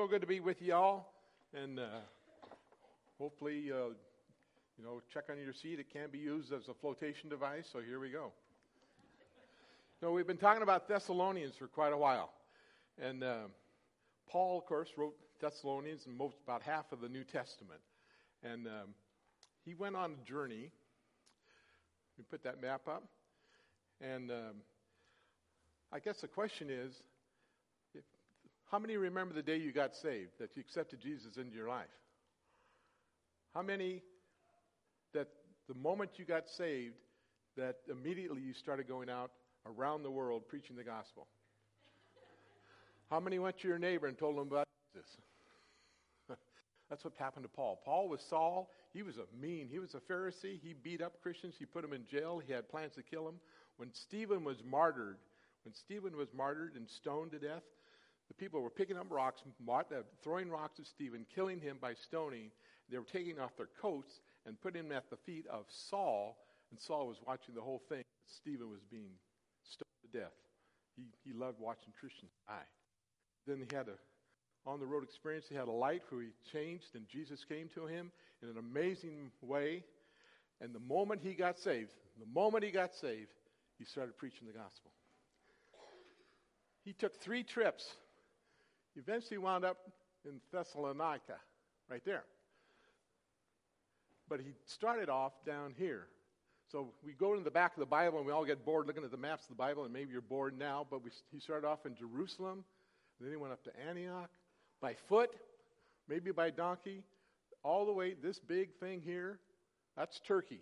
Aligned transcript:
so 0.00 0.06
good 0.06 0.22
to 0.22 0.26
be 0.26 0.40
with 0.40 0.62
you 0.62 0.72
all, 0.72 1.12
and 1.52 1.78
uh, 1.78 1.82
hopefully, 3.18 3.70
uh, 3.70 3.88
you 4.78 4.82
know, 4.82 5.02
check 5.12 5.24
on 5.30 5.36
your 5.38 5.52
seat. 5.52 5.78
It 5.78 5.92
can 5.92 6.08
be 6.10 6.16
used 6.16 6.54
as 6.54 6.68
a 6.68 6.74
flotation 6.80 7.28
device, 7.28 7.66
so 7.70 7.80
here 7.80 8.00
we 8.00 8.08
go. 8.08 8.32
No, 10.00 10.12
we've 10.12 10.26
been 10.26 10.38
talking 10.38 10.62
about 10.62 10.88
Thessalonians 10.88 11.54
for 11.58 11.66
quite 11.66 11.92
a 11.92 11.98
while, 11.98 12.32
and 12.98 13.22
uh, 13.22 13.40
Paul, 14.26 14.56
of 14.56 14.64
course, 14.64 14.88
wrote 14.96 15.14
Thessalonians 15.38 16.06
and 16.06 16.16
most 16.16 16.36
about 16.44 16.62
half 16.62 16.90
of 16.92 17.02
the 17.02 17.08
New 17.10 17.24
Testament, 17.24 17.80
and 18.42 18.66
um, 18.68 18.94
he 19.66 19.74
went 19.74 19.96
on 19.96 20.12
a 20.12 20.26
journey. 20.26 20.70
We 22.16 22.24
put 22.24 22.42
that 22.44 22.62
map 22.62 22.88
up, 22.88 23.04
and 24.00 24.30
um, 24.30 24.62
I 25.92 25.98
guess 25.98 26.22
the 26.22 26.28
question 26.28 26.70
is 26.70 26.94
how 28.70 28.78
many 28.78 28.96
remember 28.96 29.34
the 29.34 29.42
day 29.42 29.56
you 29.56 29.72
got 29.72 29.96
saved, 29.96 30.30
that 30.38 30.50
you 30.54 30.60
accepted 30.60 31.00
Jesus 31.00 31.36
into 31.36 31.56
your 31.56 31.68
life? 31.68 31.88
How 33.52 33.62
many 33.62 34.02
that 35.12 35.26
the 35.68 35.74
moment 35.74 36.12
you 36.16 36.24
got 36.24 36.48
saved, 36.48 36.94
that 37.56 37.78
immediately 37.90 38.42
you 38.42 38.54
started 38.54 38.86
going 38.86 39.10
out 39.10 39.32
around 39.66 40.04
the 40.04 40.10
world 40.10 40.46
preaching 40.48 40.76
the 40.76 40.84
gospel? 40.84 41.26
How 43.10 43.18
many 43.18 43.40
went 43.40 43.58
to 43.58 43.68
your 43.68 43.78
neighbor 43.78 44.06
and 44.06 44.16
told 44.16 44.36
them 44.36 44.46
about 44.46 44.68
Jesus? 44.94 45.10
That's 46.88 47.02
what 47.02 47.14
happened 47.18 47.44
to 47.44 47.48
Paul. 47.48 47.80
Paul 47.84 48.08
was 48.08 48.20
Saul. 48.30 48.70
He 48.92 49.02
was 49.02 49.16
a 49.16 49.26
mean, 49.40 49.68
he 49.68 49.80
was 49.80 49.94
a 49.94 50.12
Pharisee. 50.12 50.60
He 50.62 50.74
beat 50.80 51.02
up 51.02 51.20
Christians. 51.20 51.54
He 51.58 51.64
put 51.64 51.82
them 51.82 51.92
in 51.92 52.06
jail. 52.06 52.40
He 52.44 52.52
had 52.52 52.68
plans 52.68 52.94
to 52.94 53.02
kill 53.02 53.24
them. 53.24 53.40
When 53.78 53.90
Stephen 53.92 54.44
was 54.44 54.58
martyred, 54.64 55.16
when 55.64 55.74
Stephen 55.74 56.16
was 56.16 56.28
martyred 56.32 56.76
and 56.76 56.88
stoned 56.88 57.32
to 57.32 57.40
death, 57.40 57.62
the 58.30 58.34
people 58.34 58.60
were 58.60 58.70
picking 58.70 58.96
up 58.96 59.06
rocks, 59.10 59.42
uh, 59.68 59.82
throwing 60.22 60.50
rocks 60.50 60.78
at 60.78 60.86
Stephen, 60.86 61.26
killing 61.34 61.60
him 61.60 61.78
by 61.80 61.94
stoning. 61.94 62.52
They 62.88 62.96
were 62.96 63.04
taking 63.04 63.40
off 63.40 63.56
their 63.56 63.68
coats 63.82 64.20
and 64.46 64.60
putting 64.60 64.84
them 64.84 64.96
at 64.96 65.10
the 65.10 65.16
feet 65.16 65.46
of 65.48 65.64
Saul, 65.68 66.38
and 66.70 66.80
Saul 66.80 67.08
was 67.08 67.16
watching 67.26 67.56
the 67.56 67.60
whole 67.60 67.82
thing. 67.88 68.04
Stephen 68.26 68.70
was 68.70 68.82
being 68.88 69.10
stoned 69.64 69.90
to 70.02 70.18
death. 70.18 70.32
He, 70.94 71.06
he 71.24 71.36
loved 71.36 71.58
watching 71.58 71.92
Christians 71.98 72.30
die. 72.46 72.62
Then 73.48 73.66
he 73.68 73.76
had 73.76 73.88
a 73.88 73.98
on 74.66 74.78
the 74.78 74.86
road 74.86 75.02
experience. 75.02 75.46
He 75.48 75.56
had 75.56 75.68
a 75.68 75.72
light 75.72 76.02
where 76.10 76.22
he 76.22 76.28
changed, 76.52 76.94
and 76.94 77.08
Jesus 77.08 77.44
came 77.44 77.68
to 77.74 77.86
him 77.86 78.12
in 78.42 78.48
an 78.48 78.58
amazing 78.58 79.32
way. 79.42 79.82
And 80.60 80.74
the 80.74 80.80
moment 80.80 81.22
he 81.22 81.32
got 81.32 81.58
saved, 81.58 81.90
the 82.18 82.26
moment 82.32 82.62
he 82.62 82.70
got 82.70 82.94
saved, 82.94 83.32
he 83.78 83.84
started 83.84 84.16
preaching 84.18 84.46
the 84.46 84.52
gospel. 84.52 84.92
He 86.84 86.92
took 86.92 87.16
three 87.16 87.42
trips 87.42 87.96
eventually 88.96 89.38
wound 89.38 89.64
up 89.64 89.78
in 90.24 90.40
Thessalonica, 90.52 91.36
right 91.88 92.02
there. 92.04 92.24
But 94.28 94.40
he 94.40 94.52
started 94.66 95.08
off 95.08 95.32
down 95.44 95.74
here. 95.76 96.06
So 96.70 96.92
we 97.04 97.12
go 97.12 97.32
into 97.32 97.42
the 97.42 97.50
back 97.50 97.74
of 97.74 97.80
the 97.80 97.86
Bible 97.86 98.18
and 98.18 98.26
we 98.26 98.32
all 98.32 98.44
get 98.44 98.64
bored 98.64 98.86
looking 98.86 99.02
at 99.02 99.10
the 99.10 99.16
maps 99.16 99.44
of 99.44 99.48
the 99.48 99.56
Bible, 99.56 99.84
and 99.84 99.92
maybe 99.92 100.12
you're 100.12 100.20
bored 100.20 100.56
now, 100.56 100.86
but 100.88 101.02
we, 101.02 101.10
he 101.32 101.40
started 101.40 101.66
off 101.66 101.84
in 101.84 101.96
Jerusalem, 101.96 102.64
then 103.20 103.30
he 103.30 103.36
went 103.36 103.52
up 103.52 103.64
to 103.64 103.70
Antioch 103.88 104.30
by 104.80 104.94
foot, 105.08 105.30
maybe 106.08 106.30
by 106.30 106.50
donkey, 106.50 107.02
all 107.62 107.84
the 107.84 107.92
way, 107.92 108.14
this 108.22 108.38
big 108.38 108.72
thing 108.78 109.02
here, 109.04 109.38
that's 109.96 110.20
Turkey. 110.20 110.60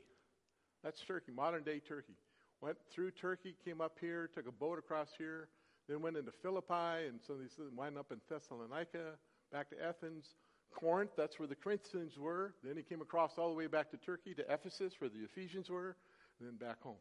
That's 0.82 1.00
Turkey, 1.00 1.32
modern 1.32 1.62
day 1.62 1.80
Turkey. 1.80 2.14
Went 2.60 2.76
through 2.90 3.12
Turkey, 3.12 3.54
came 3.64 3.80
up 3.80 3.98
here, 4.00 4.28
took 4.34 4.48
a 4.48 4.52
boat 4.52 4.78
across 4.78 5.10
here, 5.16 5.48
then 5.88 6.02
went 6.02 6.16
into 6.16 6.32
Philippi, 6.42 7.06
and 7.08 7.18
so 7.26 7.34
these 7.34 7.56
wound 7.74 7.96
up 7.98 8.12
in 8.12 8.20
Thessalonica, 8.28 9.14
back 9.52 9.70
to 9.70 9.82
Athens, 9.82 10.34
Corinth, 10.70 11.10
that's 11.16 11.38
where 11.38 11.48
the 11.48 11.54
Corinthians 11.54 12.18
were. 12.18 12.54
Then 12.62 12.76
he 12.76 12.82
came 12.82 13.00
across 13.00 13.38
all 13.38 13.48
the 13.48 13.56
way 13.56 13.66
back 13.66 13.90
to 13.90 13.96
Turkey, 13.96 14.34
to 14.34 14.52
Ephesus, 14.52 14.94
where 14.98 15.08
the 15.08 15.24
Ephesians 15.24 15.70
were, 15.70 15.96
and 16.38 16.48
then 16.48 16.56
back 16.56 16.80
home. 16.82 16.96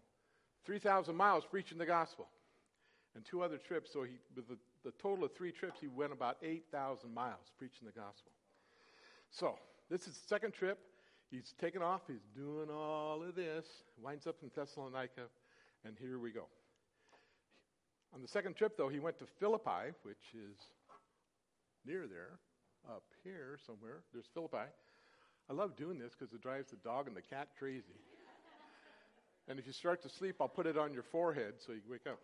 3,000 0.66 1.16
miles 1.16 1.44
preaching 1.50 1.78
the 1.78 1.86
gospel. 1.86 2.28
And 3.16 3.26
two 3.26 3.42
other 3.42 3.58
trips, 3.58 3.92
so 3.92 4.04
he, 4.04 4.12
with 4.36 4.48
the, 4.48 4.58
the 4.84 4.92
total 5.02 5.26
of 5.26 5.36
three 5.36 5.52
trips, 5.52 5.80
he 5.82 5.88
went 5.88 6.14
about 6.14 6.38
8,000 6.42 7.14
miles 7.14 7.52
preaching 7.58 7.86
the 7.86 8.00
gospel. 8.00 8.32
So, 9.32 9.56
this 9.90 10.02
is 10.02 10.18
the 10.18 10.28
second 10.28 10.54
trip. 10.54 10.78
He's 11.32 11.54
taken 11.60 11.82
off, 11.82 12.02
he's 12.08 12.26
doing 12.36 12.70
all 12.70 13.22
of 13.22 13.36
this, 13.36 13.66
winds 14.02 14.28
up 14.28 14.38
in 14.42 14.52
Thessalonica, 14.56 15.24
and 15.84 15.96
here 16.00 16.20
we 16.20 16.32
go. 16.32 16.46
On 18.14 18.22
the 18.22 18.28
second 18.28 18.56
trip, 18.56 18.78
though, 18.78 18.90
he 18.90 19.00
went 19.00 19.20
to 19.20 19.26
Philippi, 19.40 19.94
which 20.04 20.34
is 20.34 20.58
near 21.86 22.08
there, 22.08 22.40
up 22.90 23.04
here 23.24 23.58
somewhere. 23.66 24.04
There's 24.14 24.28
Philippi. 24.34 24.70
I 25.50 25.54
love 25.54 25.76
doing 25.76 25.98
this 25.98 26.14
because 26.18 26.34
it 26.34 26.42
drives 26.42 26.70
the 26.72 26.78
dog 26.78 27.08
and 27.08 27.16
the 27.16 27.22
cat 27.22 27.50
crazy. 27.58 27.84
and 29.48 29.60
if 29.60 29.68
you 29.68 29.74
start 29.74 30.02
to 30.04 30.10
sleep, 30.10 30.38
I'll 30.42 30.48
put 30.48 30.66
it 30.66 30.78
on 30.78 30.94
your 30.94 31.04
forehead 31.04 31.56
so 31.66 31.74
you 31.74 31.82
wake 31.90 32.08
up. 32.08 32.20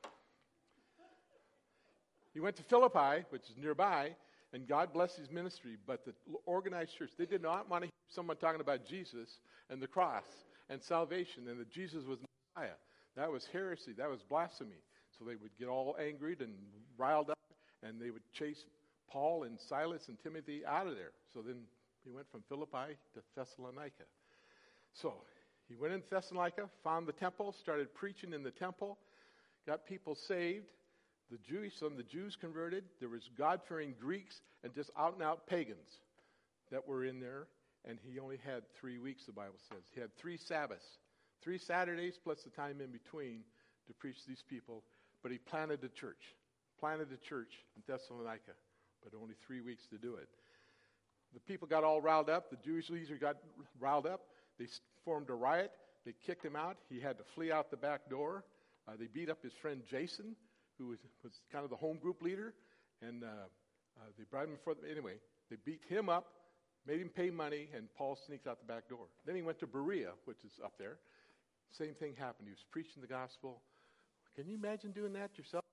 He 2.33 2.39
went 2.39 2.55
to 2.55 2.63
Philippi, 2.63 3.25
which 3.29 3.43
is 3.49 3.57
nearby, 3.57 4.15
and 4.53 4.67
God 4.67 4.91
blessed 4.91 5.17
his 5.17 5.29
ministry. 5.29 5.77
But 5.85 6.05
the 6.05 6.13
organized 6.45 6.97
church, 6.97 7.11
they 7.17 7.25
did 7.25 7.41
not 7.41 7.69
want 7.69 7.83
to 7.83 7.85
hear 7.87 7.91
someone 8.09 8.37
talking 8.37 8.61
about 8.61 8.85
Jesus 8.85 9.39
and 9.69 9.81
the 9.81 9.87
cross 9.87 10.23
and 10.69 10.81
salvation 10.81 11.47
and 11.47 11.59
that 11.59 11.69
Jesus 11.69 12.03
was 12.05 12.19
Messiah. 12.55 12.73
That 13.15 13.31
was 13.31 13.45
heresy. 13.45 13.93
That 13.97 14.09
was 14.09 14.21
blasphemy. 14.23 14.81
So 15.23 15.29
they 15.29 15.35
would 15.35 15.55
get 15.57 15.67
all 15.67 15.95
angry 15.99 16.35
and 16.39 16.53
riled 16.97 17.29
up, 17.29 17.39
and 17.81 18.01
they 18.01 18.09
would 18.09 18.23
chase 18.33 18.65
Paul 19.09 19.43
and 19.43 19.57
Silas 19.69 20.07
and 20.07 20.17
Timothy 20.21 20.65
out 20.65 20.87
of 20.87 20.95
there. 20.95 21.11
So 21.33 21.41
then 21.41 21.61
he 22.03 22.11
went 22.11 22.29
from 22.31 22.43
Philippi 22.49 22.97
to 23.13 23.21
Thessalonica. 23.35 24.03
So 24.93 25.13
he 25.69 25.75
went 25.75 25.93
in 25.93 26.03
Thessalonica, 26.09 26.69
found 26.83 27.07
the 27.07 27.13
temple, 27.13 27.55
started 27.61 27.93
preaching 27.93 28.33
in 28.33 28.43
the 28.43 28.51
temple, 28.51 28.97
got 29.65 29.85
people 29.85 30.15
saved. 30.15 30.65
The 31.31 31.37
Jewish, 31.37 31.73
some 31.79 31.93
of 31.93 31.97
the 31.97 32.03
Jews 32.03 32.37
converted. 32.39 32.83
There 32.99 33.09
was 33.09 33.29
God-fearing 33.37 33.95
Greeks 33.99 34.41
and 34.63 34.73
just 34.73 34.91
out-and-out 34.97 35.47
pagans 35.47 35.99
that 36.71 36.85
were 36.87 37.05
in 37.05 37.19
there. 37.19 37.47
And 37.85 37.97
he 38.03 38.19
only 38.19 38.37
had 38.45 38.63
three 38.79 38.97
weeks, 38.97 39.25
the 39.25 39.31
Bible 39.31 39.59
says. 39.69 39.83
He 39.93 40.01
had 40.01 40.15
three 40.17 40.37
Sabbaths, 40.37 40.85
three 41.41 41.57
Saturdays 41.57 42.19
plus 42.23 42.43
the 42.43 42.49
time 42.49 42.81
in 42.81 42.91
between 42.91 43.41
to 43.87 43.93
preach 43.93 44.17
these 44.27 44.43
people 44.49 44.83
but 45.23 45.31
he 45.31 45.37
planted 45.37 45.83
a 45.83 45.89
church, 45.89 46.35
planted 46.79 47.07
a 47.11 47.17
church 47.27 47.53
in 47.75 47.81
Thessalonica, 47.87 48.51
but 49.03 49.13
only 49.19 49.35
three 49.47 49.61
weeks 49.61 49.87
to 49.87 49.97
do 49.97 50.15
it. 50.15 50.27
The 51.33 51.39
people 51.39 51.67
got 51.67 51.83
all 51.83 52.01
riled 52.01 52.29
up. 52.29 52.51
The 52.51 52.57
Jewish 52.57 52.89
leaders 52.89 53.17
got 53.19 53.37
riled 53.79 54.05
up. 54.05 54.21
They 54.59 54.67
formed 55.03 55.29
a 55.29 55.33
riot. 55.33 55.71
They 56.05 56.13
kicked 56.25 56.45
him 56.45 56.55
out. 56.55 56.77
He 56.89 56.99
had 56.99 57.17
to 57.17 57.23
flee 57.33 57.51
out 57.51 57.71
the 57.71 57.77
back 57.77 58.09
door. 58.09 58.43
Uh, 58.87 58.91
they 58.99 59.07
beat 59.07 59.29
up 59.29 59.41
his 59.41 59.53
friend 59.61 59.81
Jason, 59.89 60.35
who 60.77 60.87
was, 60.87 60.99
was 61.23 61.31
kind 61.51 61.63
of 61.63 61.69
the 61.69 61.77
home 61.77 61.97
group 61.97 62.21
leader, 62.21 62.53
and 63.01 63.23
uh, 63.23 63.27
uh, 63.27 64.01
they 64.17 64.25
brought 64.29 64.45
him 64.45 64.51
before. 64.51 64.75
The, 64.75 64.91
anyway, 64.91 65.13
they 65.49 65.55
beat 65.65 65.81
him 65.87 66.09
up, 66.09 66.27
made 66.85 66.99
him 66.99 67.09
pay 67.09 67.29
money, 67.29 67.69
and 67.75 67.87
Paul 67.97 68.17
sneaks 68.27 68.45
out 68.45 68.59
the 68.59 68.71
back 68.71 68.89
door. 68.89 69.07
Then 69.25 69.35
he 69.35 69.41
went 69.41 69.59
to 69.59 69.67
Berea, 69.67 70.11
which 70.25 70.43
is 70.45 70.51
up 70.63 70.73
there. 70.77 70.97
Same 71.71 71.93
thing 71.95 72.13
happened. 72.17 72.47
He 72.47 72.51
was 72.51 72.65
preaching 72.71 73.01
the 73.01 73.07
gospel. 73.07 73.61
Can 74.35 74.47
you 74.47 74.55
imagine 74.55 74.91
doing 74.91 75.13
that 75.13 75.37
yourself? 75.37 75.63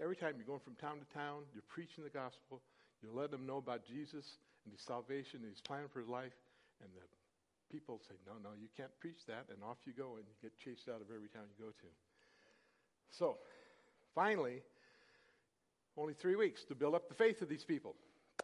Every 0.00 0.16
time 0.16 0.34
you're 0.36 0.48
going 0.48 0.64
from 0.64 0.74
town 0.74 0.98
to 0.98 1.08
town, 1.12 1.44
you're 1.52 1.66
preaching 1.68 2.04
the 2.04 2.10
gospel, 2.10 2.62
you're 3.02 3.12
letting 3.12 3.32
them 3.32 3.46
know 3.46 3.58
about 3.58 3.84
Jesus 3.84 4.40
and 4.64 4.72
his 4.72 4.80
salvation 4.80 5.40
and 5.44 5.50
his 5.52 5.60
plan 5.60 5.84
for 5.92 6.00
his 6.00 6.08
life, 6.08 6.32
and 6.80 6.88
the 6.96 7.04
people 7.70 8.00
say, 8.08 8.14
No, 8.26 8.32
no, 8.42 8.56
you 8.56 8.68
can't 8.76 8.90
preach 8.98 9.26
that, 9.28 9.44
and 9.52 9.62
off 9.62 9.76
you 9.84 9.92
go, 9.92 10.16
and 10.16 10.24
you 10.24 10.34
get 10.40 10.56
chased 10.58 10.88
out 10.88 11.04
of 11.04 11.12
every 11.14 11.28
town 11.28 11.44
you 11.52 11.64
go 11.64 11.70
to. 11.70 11.90
So, 13.10 13.38
finally, 14.14 14.62
only 15.96 16.14
three 16.14 16.36
weeks 16.36 16.64
to 16.64 16.74
build 16.74 16.94
up 16.94 17.08
the 17.08 17.14
faith 17.14 17.42
of 17.42 17.48
these 17.48 17.64
people 17.64 17.94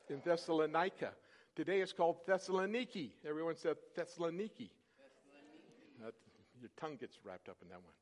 in 0.08 0.20
Thessalonica. 0.24 1.12
Today 1.56 1.80
it's 1.80 1.92
called 1.92 2.24
Thessaloniki. 2.28 3.10
Everyone 3.26 3.56
said 3.56 3.76
Thessaloniki. 3.98 4.70
Thessaloniki. 5.00 6.12
your 6.60 6.70
tongue 6.78 6.96
gets 7.00 7.18
wrapped 7.24 7.48
up 7.48 7.56
in 7.62 7.68
that 7.68 7.82
one. 7.82 7.94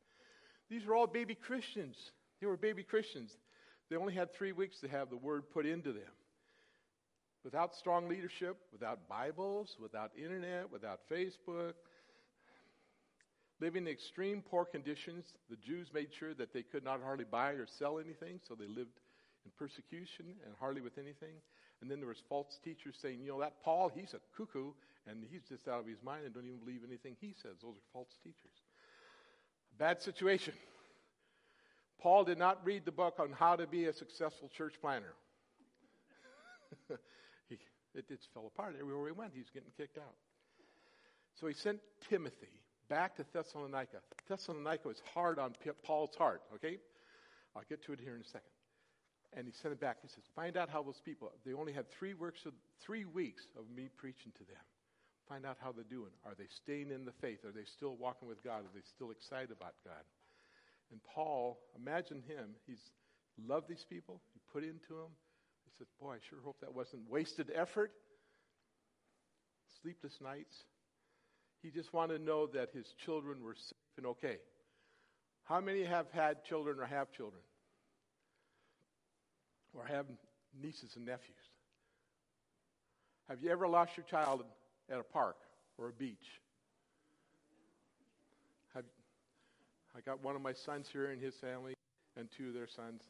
These 0.71 0.85
were 0.85 0.95
all 0.95 1.07
baby 1.07 1.35
Christians. 1.35 1.97
They 2.41 2.47
were 2.47 2.57
baby 2.57 2.83
Christians. 2.83 3.31
They 3.91 3.97
only 3.97 4.15
had 4.15 4.35
three 4.35 4.53
weeks 4.53 4.79
to 4.81 4.89
have 4.89 5.11
the 5.11 5.17
word 5.17 5.51
put 5.51 5.67
into 5.67 5.93
them. 5.93 6.13
Without 7.45 7.75
strong 7.75 8.09
leadership, 8.09 8.57
without 8.73 9.09
Bibles, 9.09 9.77
without 9.81 10.11
internet, 10.17 10.71
without 10.71 11.01
Facebook, 11.11 11.75
living 13.61 13.87
in 13.87 13.93
extreme 13.93 14.43
poor 14.43 14.65
conditions, 14.65 15.25
the 15.49 15.57
Jews 15.57 15.89
made 15.95 16.09
sure 16.19 16.35
that 16.35 16.53
they 16.53 16.63
could 16.63 16.85
not 16.85 17.01
hardly 17.03 17.25
buy 17.25 17.53
or 17.53 17.67
sell 17.79 17.99
anything, 17.99 18.41
so 18.47 18.55
they 18.55 18.67
lived 18.67 19.01
in 19.45 19.51
persecution 19.59 20.27
and 20.45 20.55
hardly 20.61 20.81
with 20.83 20.99
anything. 20.99 21.35
And 21.81 21.91
then 21.91 22.01
there 22.01 22.09
was 22.09 22.23
false 22.29 22.59
teachers 22.63 22.97
saying, 23.01 23.21
you 23.23 23.29
know, 23.29 23.41
that 23.41 23.63
Paul, 23.65 23.91
he's 23.95 24.15
a 24.15 24.21
cuckoo, 24.37 24.73
and 25.07 25.25
he's 25.31 25.43
just 25.49 25.69
out 25.69 25.81
of 25.81 25.87
his 25.87 26.03
mind 26.03 26.27
and 26.27 26.35
don't 26.35 26.45
even 26.45 26.59
believe 26.59 26.83
anything 26.87 27.17
he 27.21 27.35
says. 27.41 27.57
Those 27.63 27.77
are 27.77 27.89
false 27.93 28.13
teachers. 28.23 28.59
Bad 29.79 30.03
situation. 30.03 30.55
Paul 32.01 32.25
did 32.25 32.39
not 32.39 32.65
read 32.65 32.85
the 32.85 32.93
book 32.93 33.17
on 33.19 33.33
how 33.33 33.57
to 33.57 33.67
be 33.67 33.87
a 33.87 33.93
successful 33.93 34.51
church 34.57 34.75
planner. 34.81 35.15
he, 37.49 37.59
it 37.95 38.09
just 38.09 38.29
fell 38.35 38.47
apart. 38.47 38.77
Everywhere 38.79 39.07
he 39.07 39.13
went, 39.13 39.33
he's 39.35 39.51
getting 39.53 39.71
kicked 39.77 39.99
out. 39.99 40.15
So 41.41 41.47
he 41.47 41.55
sent 41.55 41.79
Timothy 42.09 42.61
back 42.89 43.17
to 43.17 43.25
Thessalonica. 43.33 43.99
Thessalonica 44.29 44.89
was 44.89 45.03
hard 45.15 45.39
on 45.39 45.55
Paul's 45.85 46.15
heart, 46.17 46.43
okay? 46.55 46.79
I'll 47.55 47.63
get 47.69 47.85
to 47.85 47.93
it 47.93 48.01
here 48.01 48.15
in 48.15 48.21
a 48.21 48.25
second. 48.25 48.51
And 49.37 49.47
he 49.47 49.53
sent 49.53 49.73
it 49.73 49.81
back. 49.81 49.99
He 50.03 50.09
says, 50.09 50.25
Find 50.35 50.57
out 50.57 50.71
how 50.71 50.83
those 50.83 51.01
people, 51.05 51.31
they 51.45 51.53
only 51.53 51.73
had 51.73 51.91
three, 51.91 52.15
works 52.15 52.47
of, 52.47 52.53
three 52.81 53.05
weeks 53.05 53.47
of 53.59 53.65
me 53.75 53.89
preaching 53.97 54.33
to 54.39 54.45
them. 54.45 54.57
Find 55.29 55.45
out 55.45 55.59
how 55.61 55.73
they're 55.73 55.85
doing. 55.85 56.11
Are 56.25 56.35
they 56.39 56.47
staying 56.49 56.91
in 56.91 57.05
the 57.05 57.13
faith? 57.21 57.45
Are 57.45 57.53
they 57.53 57.65
still 57.65 57.97
walking 57.97 58.29
with 58.29 58.43
God? 58.43 58.61
Are 58.61 58.75
they 58.75 58.87
still 58.95 59.11
excited 59.11 59.51
about 59.51 59.75
God? 59.85 60.03
And 60.91 61.01
Paul, 61.15 61.59
imagine 61.77 62.23
him. 62.27 62.57
He's 62.67 62.81
loved 63.47 63.69
these 63.69 63.85
people. 63.89 64.23
He 64.33 64.41
put 64.53 64.65
into 64.65 64.89
them. 64.89 65.13
He 65.67 65.73
says, 65.77 65.87
Boy, 66.01 66.15
I 66.15 66.19
sure 66.31 66.39
hope 66.43 66.57
that 66.61 66.75
wasn't 66.75 67.03
wasted 67.11 67.53
effort. 67.55 67.93
Sleepless 69.83 70.19
nights. 70.23 70.57
He 71.63 71.71
just 71.71 71.93
wanted 71.93 72.19
to 72.19 72.25
know 72.25 72.47
that 72.47 72.71
his 72.73 72.87
children 73.05 73.43
were 73.43 73.55
safe 73.55 73.77
and 73.97 74.07
okay. 74.07 74.39
How 75.45 75.61
many 75.61 75.85
have 75.85 76.07
had 76.13 76.45
children 76.45 76.79
or 76.79 76.87
have 76.87 77.13
children? 77.13 77.43
Or 79.75 79.85
have 79.85 80.07
nieces 80.61 80.93
and 80.97 81.05
nephews? 81.05 81.37
Have 83.29 83.43
you 83.43 83.51
ever 83.51 83.69
lost 83.69 83.97
your 83.97 84.07
child 84.07 84.43
at 84.91 84.99
a 84.99 85.03
park 85.03 85.37
or 85.77 85.89
a 85.89 85.93
beach? 85.93 86.41
Have, 88.75 88.85
I 89.97 90.01
got 90.01 90.23
one 90.23 90.37
of 90.37 90.43
my 90.43 90.53
sons 90.53 90.89
here 90.93 91.07
and 91.07 91.23
his 91.23 91.35
family, 91.37 91.75
and 92.17 92.29
two 92.37 92.49
of 92.49 92.55
their 92.55 92.69
sons. 92.69 93.03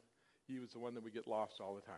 He 0.46 0.58
was 0.58 0.70
the 0.70 0.78
one 0.78 0.94
that 0.94 1.02
would 1.02 1.14
get 1.14 1.26
lost 1.26 1.54
all 1.60 1.74
the 1.74 1.80
time. 1.82 1.96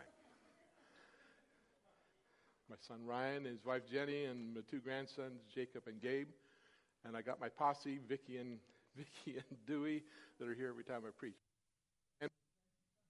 My 2.68 2.76
son 2.86 3.04
Ryan 3.04 3.44
his 3.44 3.64
wife 3.64 3.82
Jenny, 3.90 4.24
and 4.24 4.54
my 4.54 4.60
two 4.70 4.78
grandsons 4.78 5.40
Jacob 5.52 5.82
and 5.86 6.00
Gabe. 6.00 6.28
And 7.04 7.16
I 7.16 7.22
got 7.22 7.40
my 7.40 7.48
posse, 7.48 7.98
Vicky 8.08 8.36
and 8.36 8.58
Vicky 8.96 9.38
and 9.38 9.58
Dewey, 9.66 10.02
that 10.38 10.48
are 10.48 10.54
here 10.54 10.68
every 10.68 10.84
time 10.84 11.02
I 11.06 11.10
preach. 11.18 11.38
And 12.20 12.30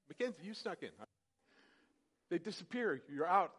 Mackenzie, 0.09 0.43
you 0.43 0.55
snuck 0.55 0.83
in. 0.83 0.91
They 2.31 2.39
disappear. 2.39 3.03
You're 3.13 3.27
out. 3.27 3.53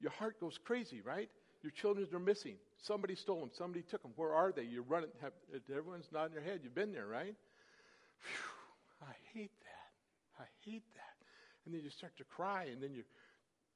Your 0.00 0.12
heart 0.12 0.40
goes 0.40 0.58
crazy, 0.64 1.00
right? 1.00 1.28
Your 1.62 1.72
children 1.72 2.06
are 2.12 2.18
missing. 2.18 2.56
Somebody 2.82 3.14
stole 3.16 3.40
them. 3.40 3.50
Somebody 3.52 3.82
took 3.82 4.02
them. 4.02 4.12
Where 4.16 4.32
are 4.32 4.52
they? 4.52 4.62
You're 4.62 4.84
running. 4.84 5.10
Have, 5.20 5.32
everyone's 5.70 6.08
nodding 6.12 6.34
their 6.34 6.42
head. 6.42 6.60
You've 6.62 6.74
been 6.74 6.92
there, 6.92 7.06
right? 7.06 7.34
Whew, 8.22 9.08
I 9.08 9.14
hate 9.34 9.50
that. 9.60 10.42
I 10.42 10.46
hate 10.64 10.84
that. 10.94 11.26
And 11.66 11.74
then 11.74 11.82
you 11.82 11.90
start 11.90 12.16
to 12.18 12.24
cry, 12.24 12.64
and 12.72 12.82
then 12.82 12.94
you're, 12.94 13.04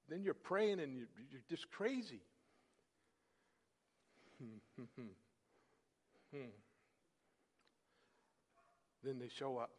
then 0.09 0.23
you're 0.23 0.35
praying, 0.35 0.81
and 0.81 0.97
you're, 0.97 1.09
you're 1.31 1.43
just 1.51 1.71
crazy. 1.71 2.21
Hmm, 4.39 4.85
hmm, 4.97 5.03
hmm. 6.33 6.49
Then 9.05 9.19
they 9.19 9.29
show 9.39 9.59
up. 9.59 9.71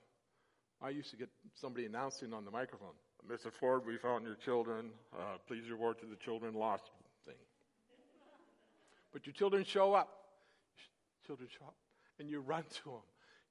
I 0.82 0.90
used 0.90 1.12
to 1.12 1.18
get 1.18 1.30
somebody 1.56 1.86
announcing 1.86 2.34
on 2.34 2.44
the 2.44 2.52
microphone, 2.52 2.94
Mr. 3.30 3.52
Ford, 3.58 3.86
we 3.88 3.98
found 3.98 4.26
your 4.26 4.36
children. 4.36 4.92
Uh, 5.18 5.38
please 5.48 5.64
report 5.72 6.00
to 6.02 6.06
the 6.06 6.18
children 6.18 6.54
lost. 6.54 6.84
But 9.14 9.26
your 9.28 9.34
children 9.34 9.64
show 9.64 9.94
up. 9.94 10.10
Children 11.26 11.48
show 11.58 11.66
up. 11.66 11.76
And 12.20 12.30
you 12.30 12.42
run 12.42 12.64
to 12.64 12.84
them. 12.84 13.02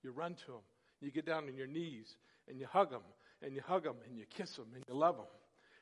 You 0.03 0.11
run 0.11 0.35
to 0.35 0.47
them. 0.47 0.61
You 1.01 1.11
get 1.11 1.25
down 1.25 1.45
on 1.45 1.57
your 1.57 1.67
knees 1.67 2.17
and 2.49 2.59
you 2.59 2.67
hug 2.67 2.91
them 2.91 3.03
and 3.41 3.55
you 3.55 3.63
hug 3.67 3.85
them 3.85 3.97
and 4.07 4.19
you 4.19 4.25
kiss 4.29 4.57
them 4.57 4.67
and 4.75 4.85
you 4.87 4.95
love 4.95 5.17
them. 5.17 5.27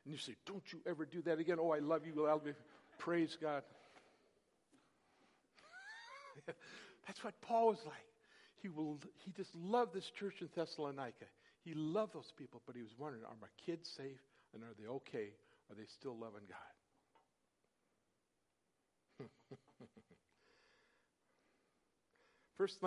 And 0.05 0.13
you 0.13 0.19
say, 0.19 0.35
Don't 0.47 0.63
you 0.73 0.81
ever 0.87 1.05
do 1.05 1.23
that 1.23 1.39
again. 1.39 1.57
Oh, 1.61 1.73
I 1.73 1.79
love 1.79 2.07
you. 2.07 2.13
Be. 2.13 2.53
Praise 2.99 3.37
God. 3.41 3.63
That's 7.07 7.25
what 7.25 7.35
Paul 7.41 7.69
was 7.69 7.83
like. 7.85 7.95
He, 8.63 8.69
will, 8.69 8.99
he 9.25 9.33
just 9.33 9.55
loved 9.55 9.95
this 9.95 10.11
church 10.11 10.43
in 10.43 10.49
Thessalonica. 10.55 11.25
He 11.65 11.75
loved 11.75 12.15
those 12.15 12.33
people, 12.37 12.63
but 12.67 12.77
he 12.77 12.83
was 12.83 12.93
wondering, 12.99 13.25
are 13.25 13.37
my 13.41 13.49
kids 13.65 13.91
safe? 13.97 14.21
And 14.55 14.63
are 14.63 14.75
they 14.79 14.87
okay? 14.87 15.31
Are 15.71 15.77
they 15.77 15.87
still 15.87 16.17
loving 16.17 16.47
God? 16.49 16.80
First, 22.59 22.79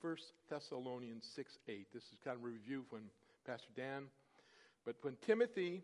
First 0.00 0.32
Thessalonians 0.50 1.24
6 1.34 1.58
8. 1.68 1.86
This 1.92 2.02
is 2.04 2.18
kind 2.24 2.36
of 2.36 2.42
a 2.42 2.46
review 2.46 2.84
from 2.90 3.00
Pastor 3.46 3.68
Dan. 3.76 4.04
But 4.84 4.96
when 5.02 5.16
Timothy, 5.26 5.82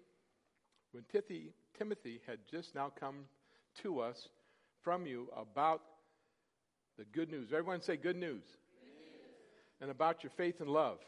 when 0.93 1.05
Timothy, 1.11 1.53
Timothy 1.77 2.21
had 2.27 2.39
just 2.51 2.75
now 2.75 2.93
come 2.99 3.25
to 3.83 4.01
us 4.01 4.29
from 4.83 5.07
you 5.07 5.29
about 5.37 5.83
the 6.99 7.05
good 7.05 7.31
news. 7.31 7.49
Everyone 7.53 7.81
say 7.81 7.97
good 7.97 8.17
news. 8.17 8.43
Good 8.43 8.89
news. 8.89 9.81
And 9.81 9.91
about 9.91 10.23
your 10.23 10.33
faith 10.37 10.61
and 10.61 10.69
love. 10.69 10.99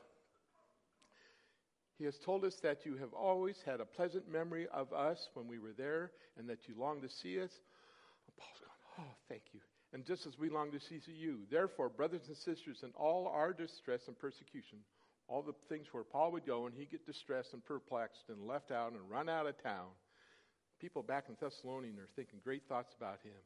He 1.98 2.04
has 2.04 2.18
told 2.24 2.44
us 2.44 2.56
that 2.62 2.84
you 2.84 2.96
have 2.96 3.12
always 3.12 3.56
had 3.64 3.80
a 3.80 3.84
pleasant 3.84 4.30
memory 4.30 4.66
of 4.72 4.92
us 4.92 5.28
when 5.34 5.46
we 5.46 5.58
were 5.58 5.72
there 5.76 6.10
and 6.36 6.48
that 6.48 6.66
you 6.66 6.74
long 6.76 7.00
to 7.02 7.08
see 7.08 7.40
us. 7.40 7.52
And 8.26 8.36
Paul's 8.36 8.58
going, 8.58 8.73
Oh, 8.98 9.14
thank 9.28 9.42
you. 9.52 9.60
And 9.92 10.04
just 10.04 10.26
as 10.26 10.38
we 10.38 10.50
long 10.50 10.72
to 10.72 10.80
see 10.80 11.00
you. 11.06 11.40
Therefore, 11.50 11.88
brothers 11.88 12.22
and 12.26 12.36
sisters, 12.36 12.78
in 12.82 12.90
all 12.96 13.28
our 13.28 13.52
distress 13.52 14.00
and 14.08 14.18
persecution, 14.18 14.78
all 15.28 15.42
the 15.42 15.54
things 15.68 15.86
where 15.92 16.04
Paul 16.04 16.32
would 16.32 16.46
go 16.46 16.66
and 16.66 16.74
he'd 16.74 16.90
get 16.90 17.06
distressed 17.06 17.52
and 17.52 17.64
perplexed 17.64 18.24
and 18.28 18.46
left 18.46 18.70
out 18.70 18.92
and 18.92 19.00
run 19.08 19.28
out 19.28 19.46
of 19.46 19.62
town, 19.62 19.88
people 20.80 21.02
back 21.02 21.26
in 21.28 21.36
Thessalonian 21.40 21.98
are 21.98 22.08
thinking 22.16 22.40
great 22.42 22.62
thoughts 22.68 22.94
about 22.96 23.20
him. 23.22 23.38